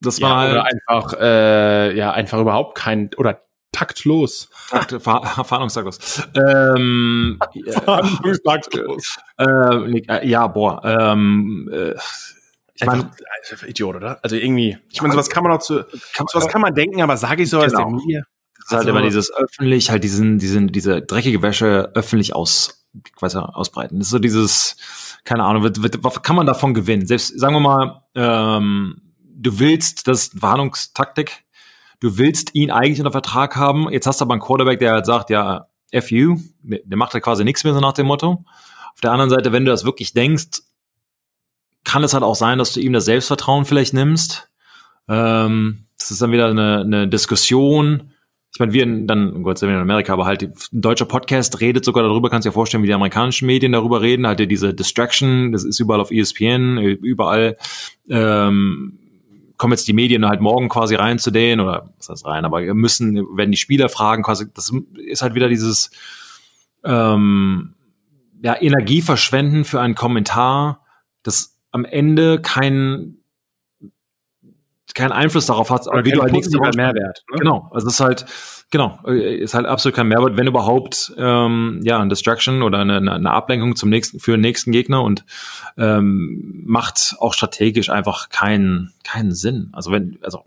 [0.00, 4.48] Das war ja, oder einfach, äh, ja, einfach überhaupt kein, oder taktlos.
[4.70, 6.28] Takt, Ver Verhandlungstaktos.
[6.34, 7.38] Ähm,
[7.84, 9.18] Verhandlungstaktos.
[9.38, 10.82] Äh, äh, ja, boah.
[10.84, 11.94] Ähm, äh,
[12.74, 13.10] ich meine,
[13.66, 14.18] Idiot, oder?
[14.22, 15.84] Also irgendwie, ich meine, sowas kann man auch zu,
[16.30, 17.90] sowas kann man denken, aber sage ich sowas genau.
[17.90, 18.24] der mir?
[18.70, 23.38] Ist halt also, immer dieses öffentlich, halt diesen, diesen, diese dreckige Wäsche öffentlich aus, quasi
[23.38, 23.98] ausbreiten.
[23.98, 24.76] Das ist so dieses,
[25.24, 27.06] keine Ahnung, wird, wird, was kann man davon gewinnen?
[27.06, 31.44] Selbst, sagen wir mal, ähm, du willst, das ist Warnungstaktik,
[31.98, 35.06] du willst ihn eigentlich unter Vertrag haben, jetzt hast du aber einen Quarterback, der halt
[35.06, 38.44] sagt, ja, FU, der macht halt quasi nichts mehr so nach dem Motto.
[38.94, 40.60] Auf der anderen Seite, wenn du das wirklich denkst,
[41.84, 44.48] kann es halt auch sein, dass du ihm das Selbstvertrauen vielleicht nimmst.
[45.08, 48.12] Ähm, das ist dann wieder eine, eine Diskussion,
[48.52, 51.60] ich meine, wir in, dann, Gott sei Dank in Amerika, aber halt ein deutscher Podcast
[51.60, 55.52] redet sogar darüber, kannst dir vorstellen, wie die amerikanischen Medien darüber reden, halt diese Distraction,
[55.52, 57.56] das ist überall auf ESPN, überall
[58.08, 58.98] ähm,
[59.56, 62.62] kommen jetzt die Medien halt morgen quasi rein zu denen, oder was heißt rein, aber
[62.74, 65.90] müssen, wenn die Spieler fragen, quasi, das ist halt wieder dieses
[66.82, 67.74] ähm,
[68.42, 70.84] ja, Energie verschwenden für einen Kommentar,
[71.22, 73.19] das am Ende kein
[74.94, 77.24] keinen Einfluss darauf hat, Oder wie du halt nichts Mehrwert.
[77.30, 77.38] Ne?
[77.38, 78.26] Genau, also es ist halt,
[78.70, 82.96] genau, äh, ist halt absolut kein Mehrwert, wenn überhaupt, ähm, ja, ein Distraction oder eine,
[82.96, 85.24] eine Ablenkung zum nächsten, für den nächsten Gegner und
[85.76, 89.70] ähm, macht auch strategisch einfach keinen, keinen Sinn.
[89.72, 90.44] Also wenn, also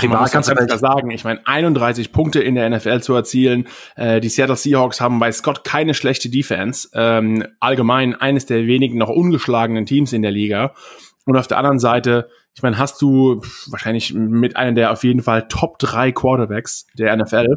[0.00, 1.10] privat kannst du das sagen.
[1.10, 3.66] Ich meine, 31 Punkte in der NFL zu erzielen.
[3.96, 6.88] Äh, die Seattle Seahawks haben bei Scott keine schlechte Defense.
[6.94, 10.74] Ähm, allgemein eines der wenigen noch ungeschlagenen Teams in der Liga.
[11.26, 15.22] Und auf der anderen Seite ich meine, hast du wahrscheinlich mit einem der auf jeden
[15.22, 17.56] Fall Top 3 Quarterbacks der NFL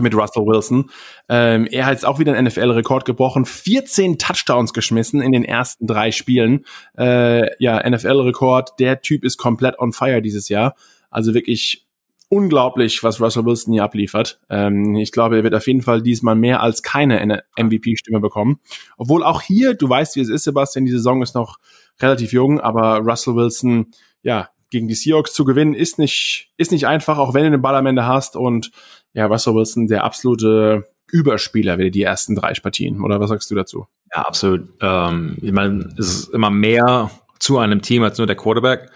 [0.00, 0.90] mit Russell Wilson.
[1.28, 5.86] Ähm, er hat jetzt auch wieder einen NFL-Rekord gebrochen, 14 Touchdowns geschmissen in den ersten
[5.86, 6.64] drei Spielen.
[6.98, 8.78] Äh, ja, NFL-Rekord.
[8.80, 10.74] Der Typ ist komplett on fire dieses Jahr.
[11.10, 11.86] Also wirklich
[12.28, 14.40] unglaublich, was Russell Wilson hier abliefert.
[14.50, 18.58] Ähm, ich glaube, er wird auf jeden Fall diesmal mehr als keine MVP-Stimme bekommen.
[18.96, 21.58] Obwohl auch hier, du weißt, wie es ist, Sebastian, die Saison ist noch
[22.00, 26.86] relativ jung, aber Russell Wilson, ja, gegen die Seahawks zu gewinnen, ist nicht, ist nicht
[26.86, 28.36] einfach, auch wenn du den Ball am Ende hast.
[28.36, 28.72] Und
[29.12, 33.00] ja, Russell Wilson, der absolute Überspieler wieder die ersten drei Partien.
[33.00, 33.86] Oder was sagst du dazu?
[34.14, 34.68] Ja, absolut.
[34.80, 38.90] Ähm, ich meine, es ist immer mehr zu einem Team als nur der Quarterback.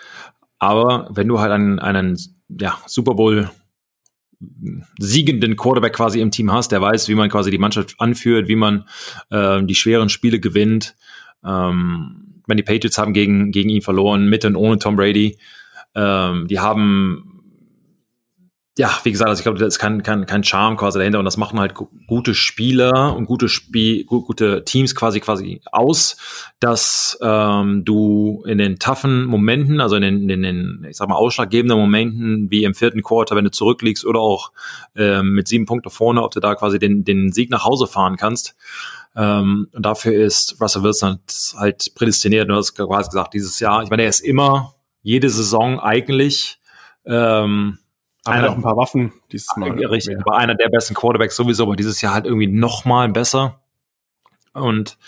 [0.58, 3.48] Aber wenn du halt einen, einen ja, Super Bowl
[4.98, 8.56] siegenden Quarterback quasi im Team hast, der weiß, wie man quasi die Mannschaft anführt, wie
[8.56, 8.84] man
[9.30, 10.96] äh, die schweren Spiele gewinnt.
[11.44, 15.38] Ähm, meine, die Patriots haben gegen, gegen ihn verloren, mit und ohne Tom Brady.
[15.94, 17.42] Ähm, die haben,
[18.78, 21.24] ja, wie gesagt, also ich glaube, das ist kein, kein, kein Charme quasi dahinter und
[21.24, 21.74] das machen halt
[22.06, 26.16] gute Spieler und gute Spiel, gute Teams quasi quasi aus,
[26.60, 31.16] dass ähm, du in den toughen Momenten, also in den, in den, ich sag mal,
[31.16, 34.52] ausschlaggebenden Momenten, wie im vierten Quarter, wenn du zurückliegst oder auch
[34.94, 38.16] ähm, mit sieben Punkten vorne, ob du da quasi den, den Sieg nach Hause fahren
[38.16, 38.54] kannst.
[39.18, 41.18] Ähm, und dafür ist Russell Wilson
[41.56, 42.48] halt prädestiniert.
[42.48, 46.60] Du hast quasi gesagt, dieses Jahr, ich meine, er ist immer jede Saison eigentlich
[47.04, 47.78] ähm,
[48.24, 49.72] einer, auch ein paar Waffen dieses Mal.
[49.72, 53.60] Richtig, war einer der besten Quarterbacks sowieso, aber dieses Jahr halt irgendwie noch mal besser.
[54.52, 54.98] Und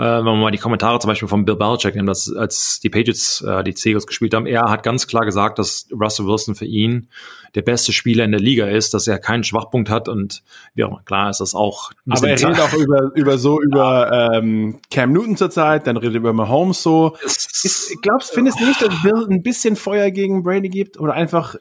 [0.00, 2.88] äh, wenn man mal die Kommentare zum Beispiel von Bill Belichick nimmt, dass, als die
[2.88, 6.64] Patriots äh, die Seagulls gespielt haben, er hat ganz klar gesagt, dass Russell Wilson für
[6.64, 7.08] ihn
[7.54, 10.42] der beste Spieler in der Liga ist, dass er keinen Schwachpunkt hat und
[10.74, 11.90] ja, klar ist das auch.
[12.08, 16.20] Aber er redet auch über, über so über ähm, Cam Newton zurzeit, dann redet er
[16.20, 17.16] über Mahomes so.
[17.22, 21.56] Ist, glaubst, findest du nicht, dass Bill ein bisschen Feuer gegen Brady gibt oder einfach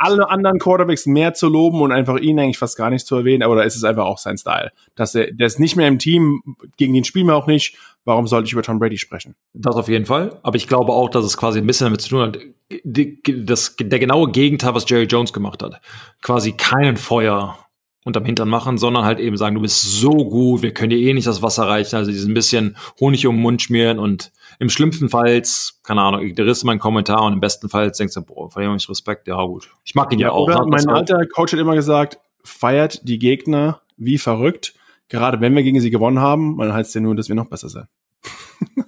[0.00, 3.46] alle anderen Quarterbacks mehr zu loben und einfach ihn eigentlich fast gar nicht zu erwähnen,
[3.46, 4.72] oder ist es einfach auch sein Style?
[4.94, 6.42] Dass er, der ist nicht mehr im Team,
[6.76, 7.76] gegen den spielen wir auch nicht.
[8.04, 9.36] Warum sollte ich über Tom Brady sprechen?
[9.52, 10.38] Das auf jeden Fall.
[10.42, 12.38] Aber ich glaube auch, dass es quasi ein bisschen damit zu tun hat,
[12.82, 15.80] die, das, der genaue Gegenteil, was Jerry Jones gemacht hat.
[16.22, 17.58] Quasi keinen Feuer
[18.04, 21.12] unterm Hintern machen, sondern halt eben sagen, du bist so gut, wir können dir eh
[21.12, 24.70] nicht das Wasser reichen, also dieses ein bisschen Honig um den Mund schmieren und im
[24.70, 25.42] schlimmsten Fall,
[25.82, 28.88] keine Ahnung, ignorierst du meinen Kommentar und im besten Fall denkst du, boah, dem ich
[28.88, 29.70] Respekt, ja gut.
[29.84, 30.46] Ich mag ihn ja, ja auch.
[30.46, 34.74] Oder mein alter Coach hat immer gesagt, feiert die Gegner wie verrückt,
[35.08, 37.48] gerade wenn wir gegen sie gewonnen haben, dann heißt es ja nur, dass wir noch
[37.48, 37.86] besser sind.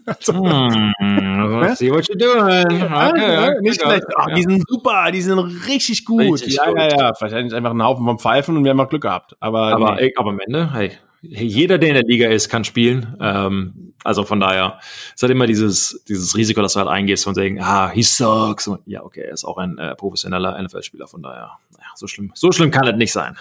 [0.07, 2.83] Also, hm, see what you're doing.
[2.83, 4.05] Okay, okay, nicht schlecht.
[4.17, 6.21] Ach, die sind super, die sind richtig gut.
[6.21, 6.79] Richtig ja, gut.
[6.79, 7.13] ja, ja.
[7.19, 9.37] Wahrscheinlich einfach ein Haufen vom Pfeifen und wir haben auch Glück gehabt.
[9.41, 10.13] Aber, aber, nee.
[10.17, 10.93] aber am Ende, hey,
[11.23, 13.17] jeder, der in der Liga ist, kann spielen.
[13.21, 14.81] Ähm, also von daher
[15.15, 18.67] ist halt immer dieses, dieses Risiko, dass du halt eingehst und sagen, ah, he sucks.
[18.67, 22.33] Und ja, okay, er ist auch ein äh, professioneller NFL-Spieler, von daher, naja, so schlimm,
[22.35, 23.37] so schlimm kann es nicht sein.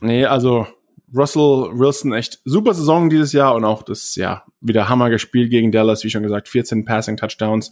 [0.00, 0.66] Nee, also
[1.14, 5.72] Russell Wilson echt super Saison dieses Jahr und auch das, ja, wieder Hammer gespielt gegen
[5.72, 7.70] Dallas, wie schon gesagt, 14 Passing Touchdowns.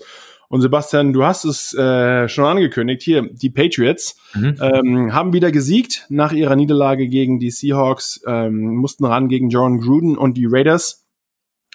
[0.48, 3.02] Und Sebastian, du hast es äh, schon angekündigt.
[3.02, 4.58] Hier, die Patriots mhm.
[4.60, 9.80] ähm, haben wieder gesiegt nach ihrer Niederlage gegen die Seahawks, ähm, mussten ran gegen John
[9.80, 11.06] Gruden und die Raiders.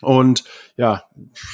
[0.01, 0.43] Und
[0.77, 1.05] ja,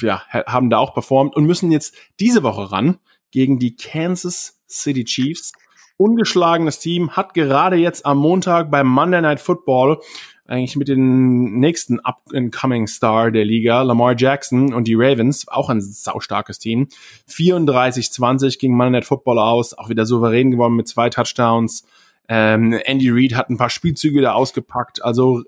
[0.02, 2.98] ja, haben da auch performt und müssen jetzt diese Woche ran
[3.30, 5.52] gegen die Kansas City Chiefs
[5.96, 10.00] ungeschlagenes Team, hat gerade jetzt am Montag beim Monday Night Football
[10.46, 15.80] eigentlich mit dem nächsten Up-and-Coming Star der Liga, Lamar Jackson und die Ravens, auch ein
[15.80, 16.88] saustarkes Team,
[17.30, 21.86] 34-20 gegen Monday Night Football aus, auch wieder souverän gewonnen mit zwei Touchdowns.
[22.28, 25.42] Ähm, Andy Reid hat ein paar Spielzüge da ausgepackt, also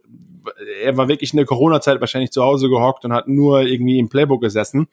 [0.82, 4.08] er war wirklich in der Corona-Zeit wahrscheinlich zu Hause gehockt und hat nur irgendwie im
[4.08, 4.86] Playbook gesessen.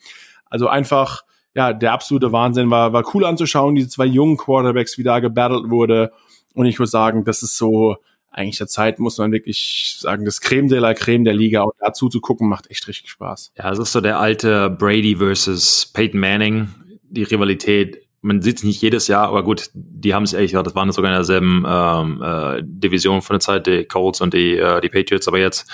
[0.49, 1.23] Also einfach
[1.55, 5.69] ja, der absolute Wahnsinn war, war cool anzuschauen, diese zwei jungen Quarterbacks, wie da gebattelt
[5.69, 6.11] wurde.
[6.53, 7.97] Und ich muss sagen, das ist so,
[8.31, 11.73] eigentlich der Zeit muss man wirklich sagen, das Creme de la Creme der Liga und
[11.79, 13.53] dazu zu gucken, macht echt richtig Spaß.
[13.57, 16.69] Ja, es ist so der alte Brady versus Peyton Manning,
[17.03, 17.99] die Rivalität.
[18.21, 20.91] Man sieht es nicht jedes Jahr, aber gut, die haben es ehrlich gesagt, das waren
[20.91, 24.89] sogar in derselben ähm, äh, Division von der Zeit, die Colts und die, äh, die
[24.89, 25.69] Patriots, aber jetzt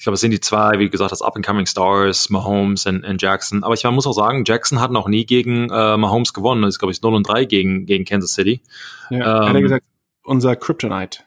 [0.00, 3.62] ich glaube, es sind die zwei, wie gesagt, das Up-and-Coming Stars, Mahomes und, und Jackson.
[3.62, 6.62] Aber ich muss auch sagen, Jackson hat noch nie gegen äh, Mahomes gewonnen.
[6.62, 8.62] Das ist, glaube ich, 0 und 3 gegen, gegen Kansas City.
[9.10, 9.84] Ja, ähm, hat er gesagt,
[10.24, 11.18] unser Kryptonite.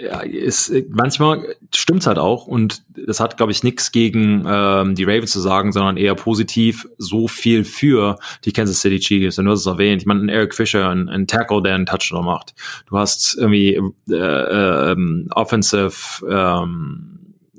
[0.00, 5.02] Ja, ist, manchmal stimmt's halt auch und das hat, glaube ich, nichts gegen ähm, die
[5.02, 9.40] Ravens zu sagen, sondern eher positiv so viel für die Kansas City Chiefs.
[9.40, 12.26] Und du hast es erwähnt, ich meine, Eric Fisher, ein, ein Tackle, der einen Touchdown
[12.26, 12.54] macht.
[12.86, 13.74] Du hast irgendwie
[14.08, 17.17] äh, äh, Offensive ähm,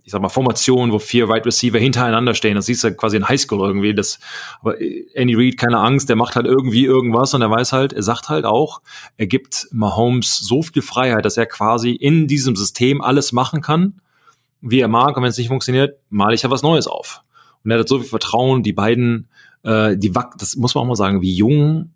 [0.10, 2.56] ich sag mal, Formation, wo vier Wide Receiver hintereinander stehen.
[2.56, 3.94] Das siehst du quasi in Highschool irgendwie.
[3.94, 4.20] Das,
[4.60, 4.74] aber
[5.14, 8.28] Andy Reid, keine Angst, der macht halt irgendwie irgendwas und er weiß halt, er sagt
[8.28, 8.82] halt auch,
[9.18, 14.02] er gibt Mahomes so viel Freiheit, dass er quasi in diesem System alles machen kann,
[14.62, 15.16] wie er mag.
[15.16, 17.22] Und wenn es nicht funktioniert, male ich ja was Neues auf.
[17.64, 19.28] Und er hat so viel Vertrauen, die beiden,
[19.62, 21.92] äh, die das muss man auch mal sagen, wie jung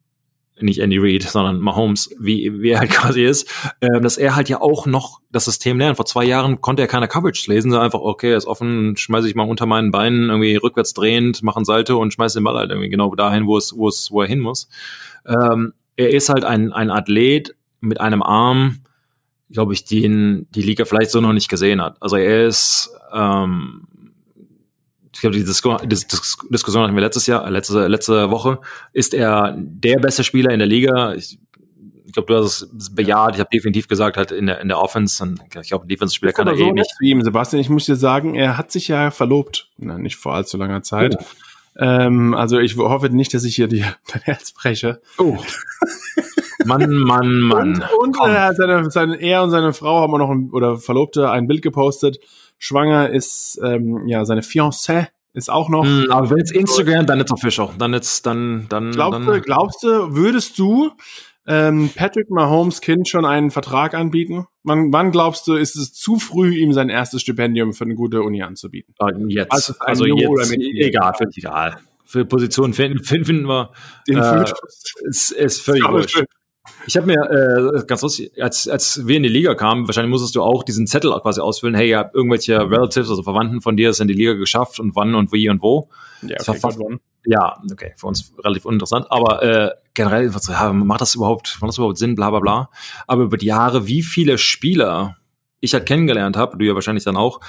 [0.59, 4.49] nicht Andy Reid, sondern Mahomes, wie, wie er halt quasi ist, äh, dass er halt
[4.49, 5.97] ja auch noch das System lernt.
[5.97, 9.27] Vor zwei Jahren konnte er keine Coverage lesen, sondern einfach, okay, er ist offen, schmeiße
[9.27, 12.55] ich mal unter meinen Beinen irgendwie rückwärts drehend, mache ein Salto und schmeiße den Ball
[12.55, 14.67] halt irgendwie genau dahin, wo es, wo es, wo er hin muss.
[15.25, 18.79] Ähm, er ist halt ein, ein Athlet mit einem Arm,
[19.49, 21.97] glaube ich, den die Liga vielleicht so noch nicht gesehen hat.
[22.01, 23.87] Also er ist ähm,
[25.23, 28.59] glaube, die Disku Dis Dis Diskussion hatten wir letztes Jahr, letzte, letzte Woche.
[28.91, 31.13] Ist er der beste Spieler in der Liga?
[31.13, 31.39] Ich,
[32.05, 33.33] ich glaube, du hast es bejaht.
[33.33, 35.23] Ich habe definitiv gesagt, halt in der, in der Offense.
[35.23, 36.89] Und ich glaube, ein Defense-Spieler kann er so eh nicht.
[36.97, 39.69] Zu ihm, Sebastian, ich muss dir sagen, er hat sich ja verlobt.
[39.77, 41.15] Na, nicht vor allzu langer Zeit.
[41.19, 41.23] Oh.
[41.79, 45.01] Ähm, also ich hoffe nicht, dass ich hier dir dein Herz breche.
[45.17, 45.37] Oh.
[46.65, 47.83] Mann, Mann, Mann.
[47.97, 51.31] Und, und äh, seine, seine, er und seine Frau haben auch noch ein, oder Verlobte
[51.31, 52.19] ein Bild gepostet
[52.63, 55.83] Schwanger ist ähm, ja seine Fiancée ist auch noch.
[55.83, 57.71] Mm, aber wenn es Instagram, dann ist official.
[57.77, 58.91] Dann ist dann dann.
[58.91, 60.91] Glaubst du, glaubst du, würdest du
[61.45, 64.45] ähm, Patrick Mahomes Kind schon einen Vertrag anbieten?
[64.63, 68.21] Wann, wann glaubst du, ist es zu früh, ihm sein erstes Stipendium für eine gute
[68.21, 68.95] Uni anzubieten?
[68.97, 69.51] Ah, jetzt.
[69.51, 71.79] Also, also jetzt, egal, völlig egal.
[72.05, 73.71] Für Positionen finden, finden wir.
[74.07, 74.45] Den äh,
[75.09, 76.23] ist, ist völlig wurscht.
[76.87, 80.35] Ich habe mir äh, ganz lustig, als, als wir in die Liga kamen, wahrscheinlich musstest
[80.35, 83.89] du auch diesen Zettel quasi ausfüllen, hey, ihr habt irgendwelche Relatives, also Verwandten von dir,
[83.89, 85.89] es in die Liga geschafft und wann und wie und wo.
[86.21, 86.79] Ja, okay, fast,
[87.25, 90.31] ja, okay, für uns relativ uninteressant, aber äh, generell,
[90.73, 92.69] macht das überhaupt, macht das überhaupt Sinn, bla bla bla.
[93.07, 95.17] Aber über die Jahre, wie viele Spieler
[95.59, 97.39] ich halt kennengelernt habe, du ja wahrscheinlich dann auch,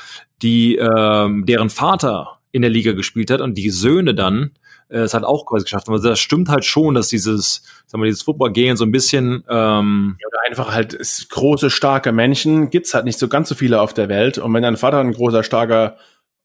[0.42, 4.52] die ähm, deren Vater in der Liga gespielt hat und die Söhne dann
[4.88, 5.94] äh, es halt auch quasi geschafft haben.
[5.94, 10.16] Also das stimmt halt schon, dass dieses, sagen wir, dieses Football-Gehen so ein bisschen ähm,
[10.20, 13.80] ja, oder einfach halt ist große, starke Menschen gibt's halt nicht so ganz so viele
[13.80, 14.38] auf der Welt.
[14.38, 15.96] Und wenn dein Vater ein großer, starker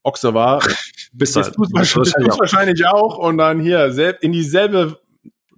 [0.02, 0.62] Ochse war,
[1.12, 3.18] bist halt, du wahrscheinlich, wahrscheinlich auch.
[3.18, 3.86] Und dann hier
[4.20, 5.00] in dieselbe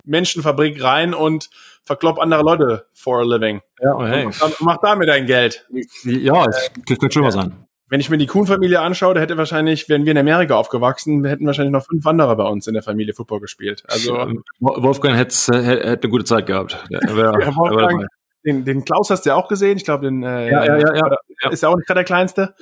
[0.05, 1.51] Menschenfabrik rein und
[1.85, 3.61] verklopp andere Leute for a living.
[3.81, 4.29] Ja, oh, hey.
[4.61, 5.66] Mach damit dein Geld.
[6.05, 7.66] ja, es könnte schlimmer sein.
[7.92, 11.31] Wenn ich mir die Kuhn-Familie anschaue, da hätte wahrscheinlich, wären wir in Amerika aufgewachsen, wir
[11.31, 13.85] hätten wahrscheinlich noch fünf andere bei uns in der Familie Football gespielt.
[13.87, 16.83] Also Wolfgang hätte hätte eine gute Zeit gehabt.
[16.90, 18.07] Der wär, Ja, Wolfgang,
[18.46, 19.76] den, den Klaus hast du ja auch gesehen.
[19.76, 21.16] Ich glaube, den äh, Ja, ja, ja, ja.
[21.42, 21.50] Ja.
[21.50, 22.55] ist ja auch nicht gerade der kleinste.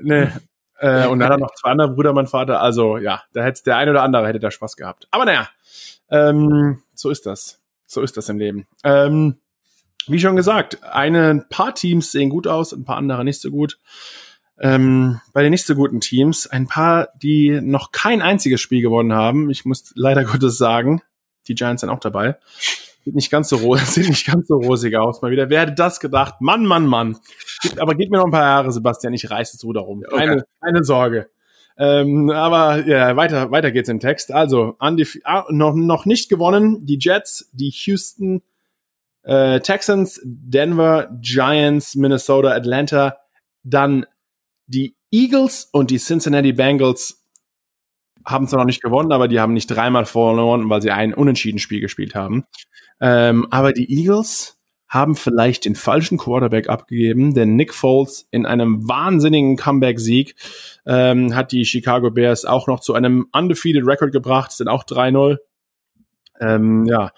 [0.00, 0.26] Nee.
[0.78, 2.60] Äh, und dann hat er noch zwei andere Brüder, mein Vater.
[2.60, 5.06] Also ja, da hätte der ein oder andere hätte da Spaß gehabt.
[5.12, 5.48] Aber naja,
[6.10, 7.60] ähm, so ist das.
[7.86, 8.66] So ist das im Leben.
[8.82, 9.36] Ähm,
[10.08, 13.52] wie schon gesagt, eine, ein paar Teams sehen gut aus, ein paar andere nicht so
[13.52, 13.78] gut.
[14.58, 19.12] Ähm, bei den nicht so guten Teams, ein paar, die noch kein einziges Spiel gewonnen
[19.12, 19.50] haben.
[19.50, 21.02] Ich muss leider Gottes sagen,
[21.48, 22.36] die Giants sind auch dabei.
[23.04, 25.22] Sieht nicht ganz so rosig, sieht nicht ganz so rosig aus.
[25.22, 25.50] Mal wieder.
[25.50, 26.40] Wer hätte das gedacht?
[26.40, 27.18] Mann, Mann, Mann.
[27.78, 29.14] Aber gib mir noch ein paar Jahre, Sebastian.
[29.14, 30.04] Ich reiß das Ruder rum.
[30.08, 31.28] Keine, keine Sorge.
[31.76, 34.30] Ähm, aber ja, weiter, weiter geht's im Text.
[34.30, 36.86] Also, ah, noch, noch nicht gewonnen.
[36.86, 38.42] Die Jets, die Houston
[39.22, 43.18] äh, Texans, Denver, Giants, Minnesota, Atlanta,
[43.62, 44.06] dann
[44.72, 47.22] die Eagles und die Cincinnati Bengals
[48.24, 51.80] haben zwar noch nicht gewonnen, aber die haben nicht dreimal verloren, weil sie ein Unentschieden-Spiel
[51.80, 52.44] gespielt haben.
[53.00, 54.58] Ähm, aber die Eagles
[54.88, 60.36] haben vielleicht den falschen Quarterback abgegeben, denn Nick Foles in einem wahnsinnigen Comeback-Sieg
[60.86, 65.38] ähm, hat die Chicago Bears auch noch zu einem undefeated Record gebracht, sind auch 3-0.
[66.40, 67.10] Ähm, ja,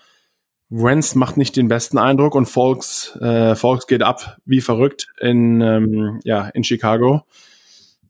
[0.77, 5.61] Wentz macht nicht den besten Eindruck und Folks, äh, Folks geht ab wie verrückt in,
[5.61, 7.23] ähm, ja, in Chicago.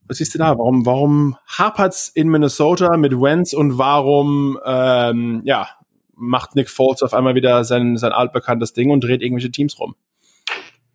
[0.06, 0.56] Was siehst du da?
[0.56, 5.68] Warum, warum hapert's in Minnesota mit Wentz und warum, ähm, ja,
[6.14, 9.94] macht Nick Foles auf einmal wieder sein, sein altbekanntes Ding und dreht irgendwelche Teams rum?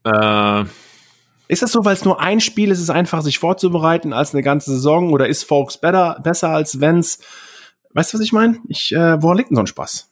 [0.05, 0.63] Äh,
[1.47, 4.33] Ist das so, weil es nur ein Spiel ist, ist es einfach, sich vorzubereiten als
[4.33, 7.19] eine ganze Saison oder ist Folks better, besser als Wentz?
[7.93, 8.57] Weißt du, was ich meine?
[8.67, 10.09] Ich, äh, woran liegt denn so ein Spaß?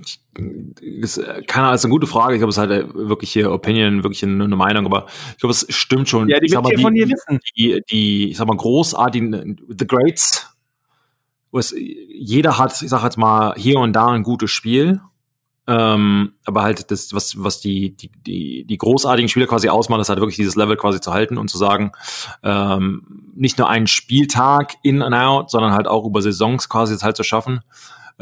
[0.00, 2.34] ist, äh, keine Ahnung, ist eine gute Frage.
[2.34, 5.38] Ich glaube, es ist halt äh, wirklich hier Opinion, wirklich eine, eine Meinung, aber ich
[5.38, 6.28] glaube, es stimmt schon.
[6.28, 7.40] Ja, die ich sag mal, von dir wissen.
[7.56, 10.48] Die, die, ich sag mal, großartigen, The Greats,
[11.50, 15.00] wo es, jeder hat, ich sag jetzt mal, hier und da ein gutes Spiel.
[15.68, 20.08] Ähm, aber halt das, was, was die, die, die, die großartigen Spieler quasi ausmachen, ist
[20.08, 21.92] halt wirklich dieses Level quasi zu halten und zu sagen,
[22.42, 27.04] ähm, nicht nur einen Spieltag in and out, sondern halt auch über Saisons quasi jetzt
[27.04, 27.60] halt zu schaffen,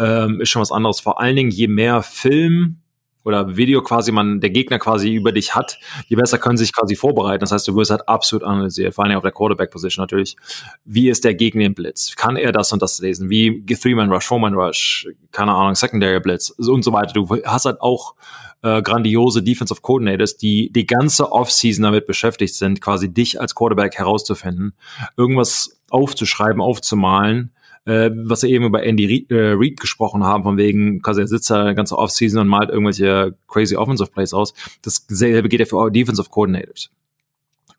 [0.00, 1.00] ähm, ist schon was anderes.
[1.00, 2.78] Vor allen Dingen, je mehr Film
[3.22, 6.72] oder Video quasi man, der Gegner quasi über dich hat, je besser können sie sich
[6.72, 7.40] quasi vorbereiten.
[7.40, 10.36] Das heißt, du wirst halt absolut analysiert, vor allem auf der Quarterback-Position natürlich.
[10.84, 12.16] Wie ist der Gegner im Blitz?
[12.16, 13.28] Kann er das und das lesen?
[13.28, 17.12] Wie Three-Man-Rush, Four-Man-Rush, keine Ahnung, Secondary-Blitz und so weiter.
[17.12, 18.14] Du hast halt auch
[18.62, 23.96] äh, grandiose Defensive Coordinators, die die ganze Offseason damit beschäftigt sind, quasi dich als Quarterback
[23.96, 24.72] herauszufinden,
[25.18, 27.52] irgendwas aufzuschreiben, aufzumalen,
[27.86, 31.28] äh, was wir eben über Andy Reid, äh, Reid gesprochen haben, von wegen, quasi er
[31.28, 34.54] sitzt da eine ganze Offseason und malt irgendwelche crazy Offensive Plays aus.
[34.82, 36.90] Dasselbe geht ja für Defensive Coordinators.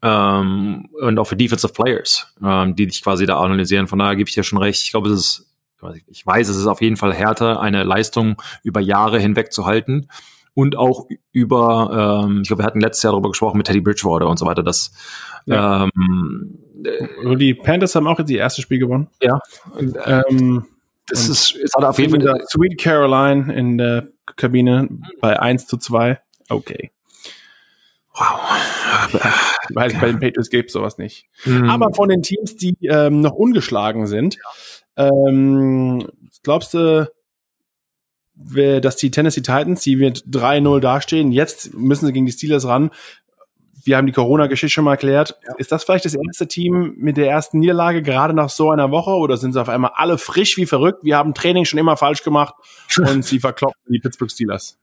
[0.03, 3.87] Ähm, und auch für Defensive Players, ähm, die dich quasi da analysieren.
[3.87, 4.81] Von daher gebe ich dir schon recht.
[4.83, 5.47] Ich glaube, es ist,
[6.07, 10.07] ich weiß, es ist auf jeden Fall härter, eine Leistung über Jahre hinweg zu halten.
[10.53, 14.27] Und auch über, ähm, ich glaube, wir hatten letztes Jahr darüber gesprochen mit Teddy Bridgewater
[14.27, 14.91] und so weiter, dass
[15.45, 15.83] Ja.
[15.83, 16.59] ähm,
[17.23, 19.07] Und die Panthers haben auch jetzt ihr erstes Spiel gewonnen.
[19.21, 19.39] ja,
[19.77, 20.65] Ähm,
[21.07, 24.87] das Und ist, es hat auf jeden Fall, Sweet Caroline in der Kabine
[25.19, 26.19] bei 1 zu 2.
[26.49, 26.91] Okay.
[28.13, 29.21] wow.
[29.73, 31.25] Weil bei den Patriots gibt es sowas nicht.
[31.45, 31.69] Mhm.
[31.69, 34.37] Aber von den Teams, die ähm, noch ungeschlagen sind,
[34.97, 36.07] ähm,
[36.43, 37.09] glaubst du,
[38.35, 42.91] dass die Tennessee Titans, die mit 3-0 dastehen, jetzt müssen sie gegen die Steelers ran.
[43.83, 45.37] Wir haben die Corona-Geschichte schon mal erklärt.
[45.57, 49.11] Ist das vielleicht das erste Team mit der ersten Niederlage gerade nach so einer Woche
[49.11, 51.03] oder sind sie auf einmal alle frisch wie verrückt?
[51.03, 52.53] Wir haben Training schon immer falsch gemacht
[52.97, 54.77] und sie verkloppen die Pittsburgh Steelers.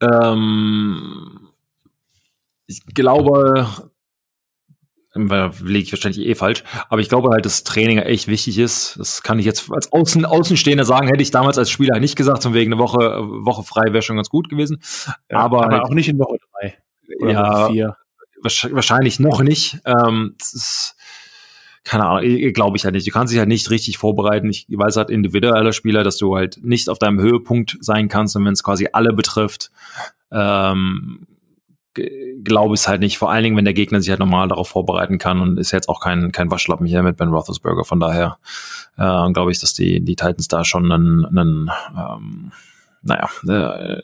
[0.00, 1.50] Ähm,
[2.66, 3.68] ich glaube,
[5.14, 8.98] äh, liege ich wahrscheinlich eh falsch, aber ich glaube halt, dass Training echt wichtig ist.
[8.98, 12.42] Das kann ich jetzt als Außen, Außenstehender sagen, hätte ich damals als Spieler nicht gesagt,
[12.42, 14.82] von wegen eine Woche, Woche frei wäre schon ganz gut gewesen.
[15.30, 16.76] Ja, aber, aber auch nicht in Woche drei
[17.20, 17.96] oder ja, vier.
[18.42, 19.78] Wahrsch- wahrscheinlich noch nicht.
[19.84, 20.96] Ähm, das ist,
[21.84, 23.06] keine Ahnung, glaube ich halt nicht.
[23.06, 24.48] Du kannst dich halt nicht richtig vorbereiten.
[24.50, 28.44] Ich weiß halt individueller Spieler, dass du halt nicht auf deinem Höhepunkt sein kannst und
[28.44, 29.70] wenn es quasi alle betrifft,
[30.32, 31.26] ähm,
[32.44, 33.16] glaube ich es halt nicht.
[33.16, 35.88] Vor allen Dingen, wenn der Gegner sich halt normal darauf vorbereiten kann und ist jetzt
[35.88, 37.84] auch kein, kein Waschlappen hier mit Ben Roethlisberger.
[37.84, 38.38] Von daher
[38.98, 42.52] äh, glaube ich, dass die, die Titans da schon einen, einen ähm,
[43.02, 44.02] naja, äh,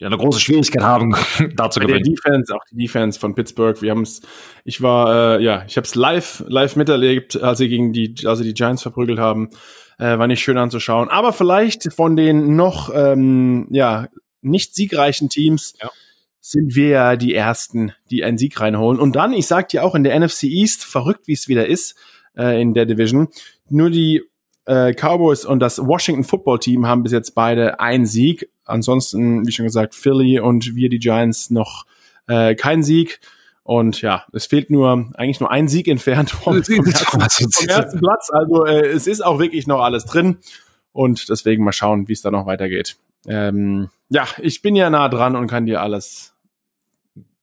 [0.00, 1.14] eine große Schwierigkeit haben,
[1.56, 2.02] da zu gewinnen.
[2.02, 3.80] Der Defense, auch die Defense von Pittsburgh.
[3.82, 4.22] Wir haben es,
[4.64, 8.38] ich war, äh, ja, ich habe es live, live miterlebt, als sie gegen die, als
[8.38, 9.50] sie die Giants verprügelt haben.
[9.98, 11.08] Äh, war nicht schön anzuschauen.
[11.08, 14.08] Aber vielleicht von den noch, ähm, ja,
[14.42, 15.90] nicht siegreichen Teams ja.
[16.40, 19.00] sind wir ja die ersten, die einen Sieg reinholen.
[19.00, 21.96] Und dann, ich sag dir auch in der NFC East, verrückt wie es wieder ist
[22.36, 23.28] äh, in der Division,
[23.68, 24.22] nur die
[24.66, 28.50] äh, Cowboys und das Washington Football Team haben bis jetzt beide einen Sieg.
[28.64, 31.86] Ansonsten, wie schon gesagt, Philly und wir die Giants noch
[32.26, 33.20] äh, kein Sieg.
[33.62, 37.98] Und ja, es fehlt nur eigentlich nur ein Sieg entfernt vom, vom, ersten, vom ersten
[37.98, 38.30] Platz.
[38.30, 40.38] Also äh, es ist auch wirklich noch alles drin.
[40.92, 42.96] Und deswegen mal schauen, wie es da noch weitergeht.
[43.26, 46.32] Ähm, ja, ich bin ja nah dran und kann dir alles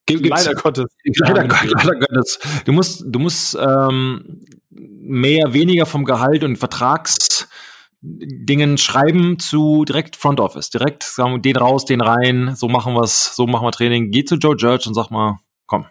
[0.05, 0.85] Gibt's, leider Gottes.
[1.05, 2.39] Leider, leider Gottes.
[2.65, 4.41] Du musst, du musst ähm,
[4.75, 10.69] mehr, weniger vom Gehalt und Vertragsdingen schreiben zu direkt Front Office.
[10.69, 14.11] Direkt sagen wir, den raus, den rein, so machen wir's, so machen wir Training.
[14.11, 15.85] Geh zu Joe Judge und sag mal, komm,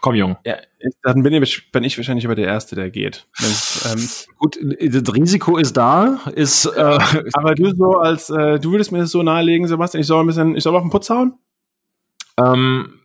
[0.00, 0.36] komm, Jung.
[0.44, 0.56] Ja,
[1.02, 3.26] dann bin ich, bin ich wahrscheinlich aber der Erste, der geht.
[3.40, 4.08] Ähm,
[4.38, 6.66] Gut, das Risiko ist da, ist.
[6.66, 6.98] Äh,
[7.32, 10.26] aber du so als, äh, du würdest mir das so nahelegen, Sebastian, ich soll ein
[10.26, 11.34] bisschen, ich soll auf den Putz hauen?
[12.38, 13.00] Ähm,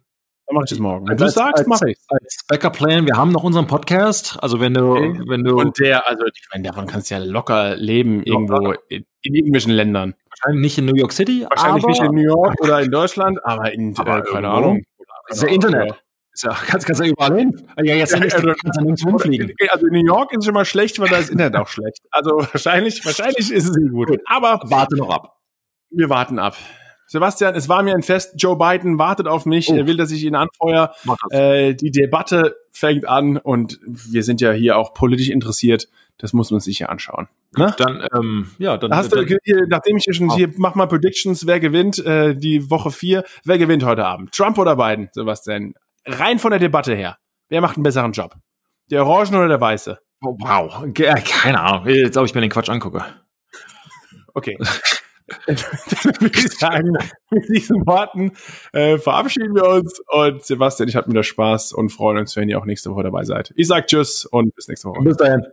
[0.52, 1.08] dann mache ich das morgen.
[1.08, 4.38] Wenn du als, sagst, mach ich Als Backup-Plan, wir haben noch unseren Podcast.
[4.42, 5.22] Also wenn du, okay.
[5.28, 5.58] wenn du.
[5.58, 9.72] Und der, also ich meine, davon kannst du ja locker leben, irgendwo in, in, irgendwelchen
[9.72, 10.14] Ländern.
[10.30, 11.46] Wahrscheinlich nicht in New York City.
[11.50, 14.84] Wahrscheinlich nicht in New York oder in Deutschland, aber in, aber äh, keine Ahnung.
[15.30, 16.04] Das ist ja Internet.
[16.34, 17.68] Ist ja, kannst, kannst ja überall hin.
[17.78, 19.54] Ja, jetzt ja, also, kannst du nirgends rumfliegen.
[19.70, 22.00] Also in New York ist schon mal schlecht, weil da ist Internet auch schlecht.
[22.12, 24.20] Also wahrscheinlich, wahrscheinlich ist es nicht gut.
[24.26, 25.38] Aber warte noch ab.
[25.90, 26.56] Wir warten ab.
[27.12, 28.36] Sebastian, es war mir ein Fest.
[28.38, 29.68] Joe Biden wartet auf mich.
[29.70, 29.76] Oh.
[29.76, 30.94] Er will, dass ich ihn anfeuere.
[31.30, 35.90] Äh, die Debatte fängt an und wir sind ja hier auch politisch interessiert.
[36.18, 37.28] Das muss man sich ja anschauen.
[37.58, 37.76] Ne?
[37.78, 38.96] Dann, ähm, ja, dann.
[38.96, 40.38] Hast dann, du, hier, nachdem ich hier schon oh.
[40.38, 44.32] hier mach mal Predictions, wer gewinnt äh, die Woche vier, wer gewinnt heute Abend?
[44.32, 45.74] Trump oder Biden, Sebastian?
[46.06, 47.18] Rein von der Debatte her.
[47.50, 48.38] Wer macht einen besseren Job?
[48.90, 50.00] Der Orangen oder der Weiße?
[50.24, 51.90] Oh, wow, keine Ahnung.
[51.90, 53.04] Jetzt, ob ich mir den Quatsch angucke.
[54.34, 54.58] Okay.
[55.48, 56.94] würde ich sagen,
[57.30, 58.32] mit diesen Worten
[58.74, 60.02] äh, verabschieden wir uns.
[60.08, 63.24] Und Sebastian, ich hatte wieder Spaß und freuen uns, wenn ihr auch nächste Woche dabei
[63.24, 63.54] seid.
[63.56, 65.02] Ich sag Tschüss und bis nächste Woche.
[65.04, 65.46] Bis dahin.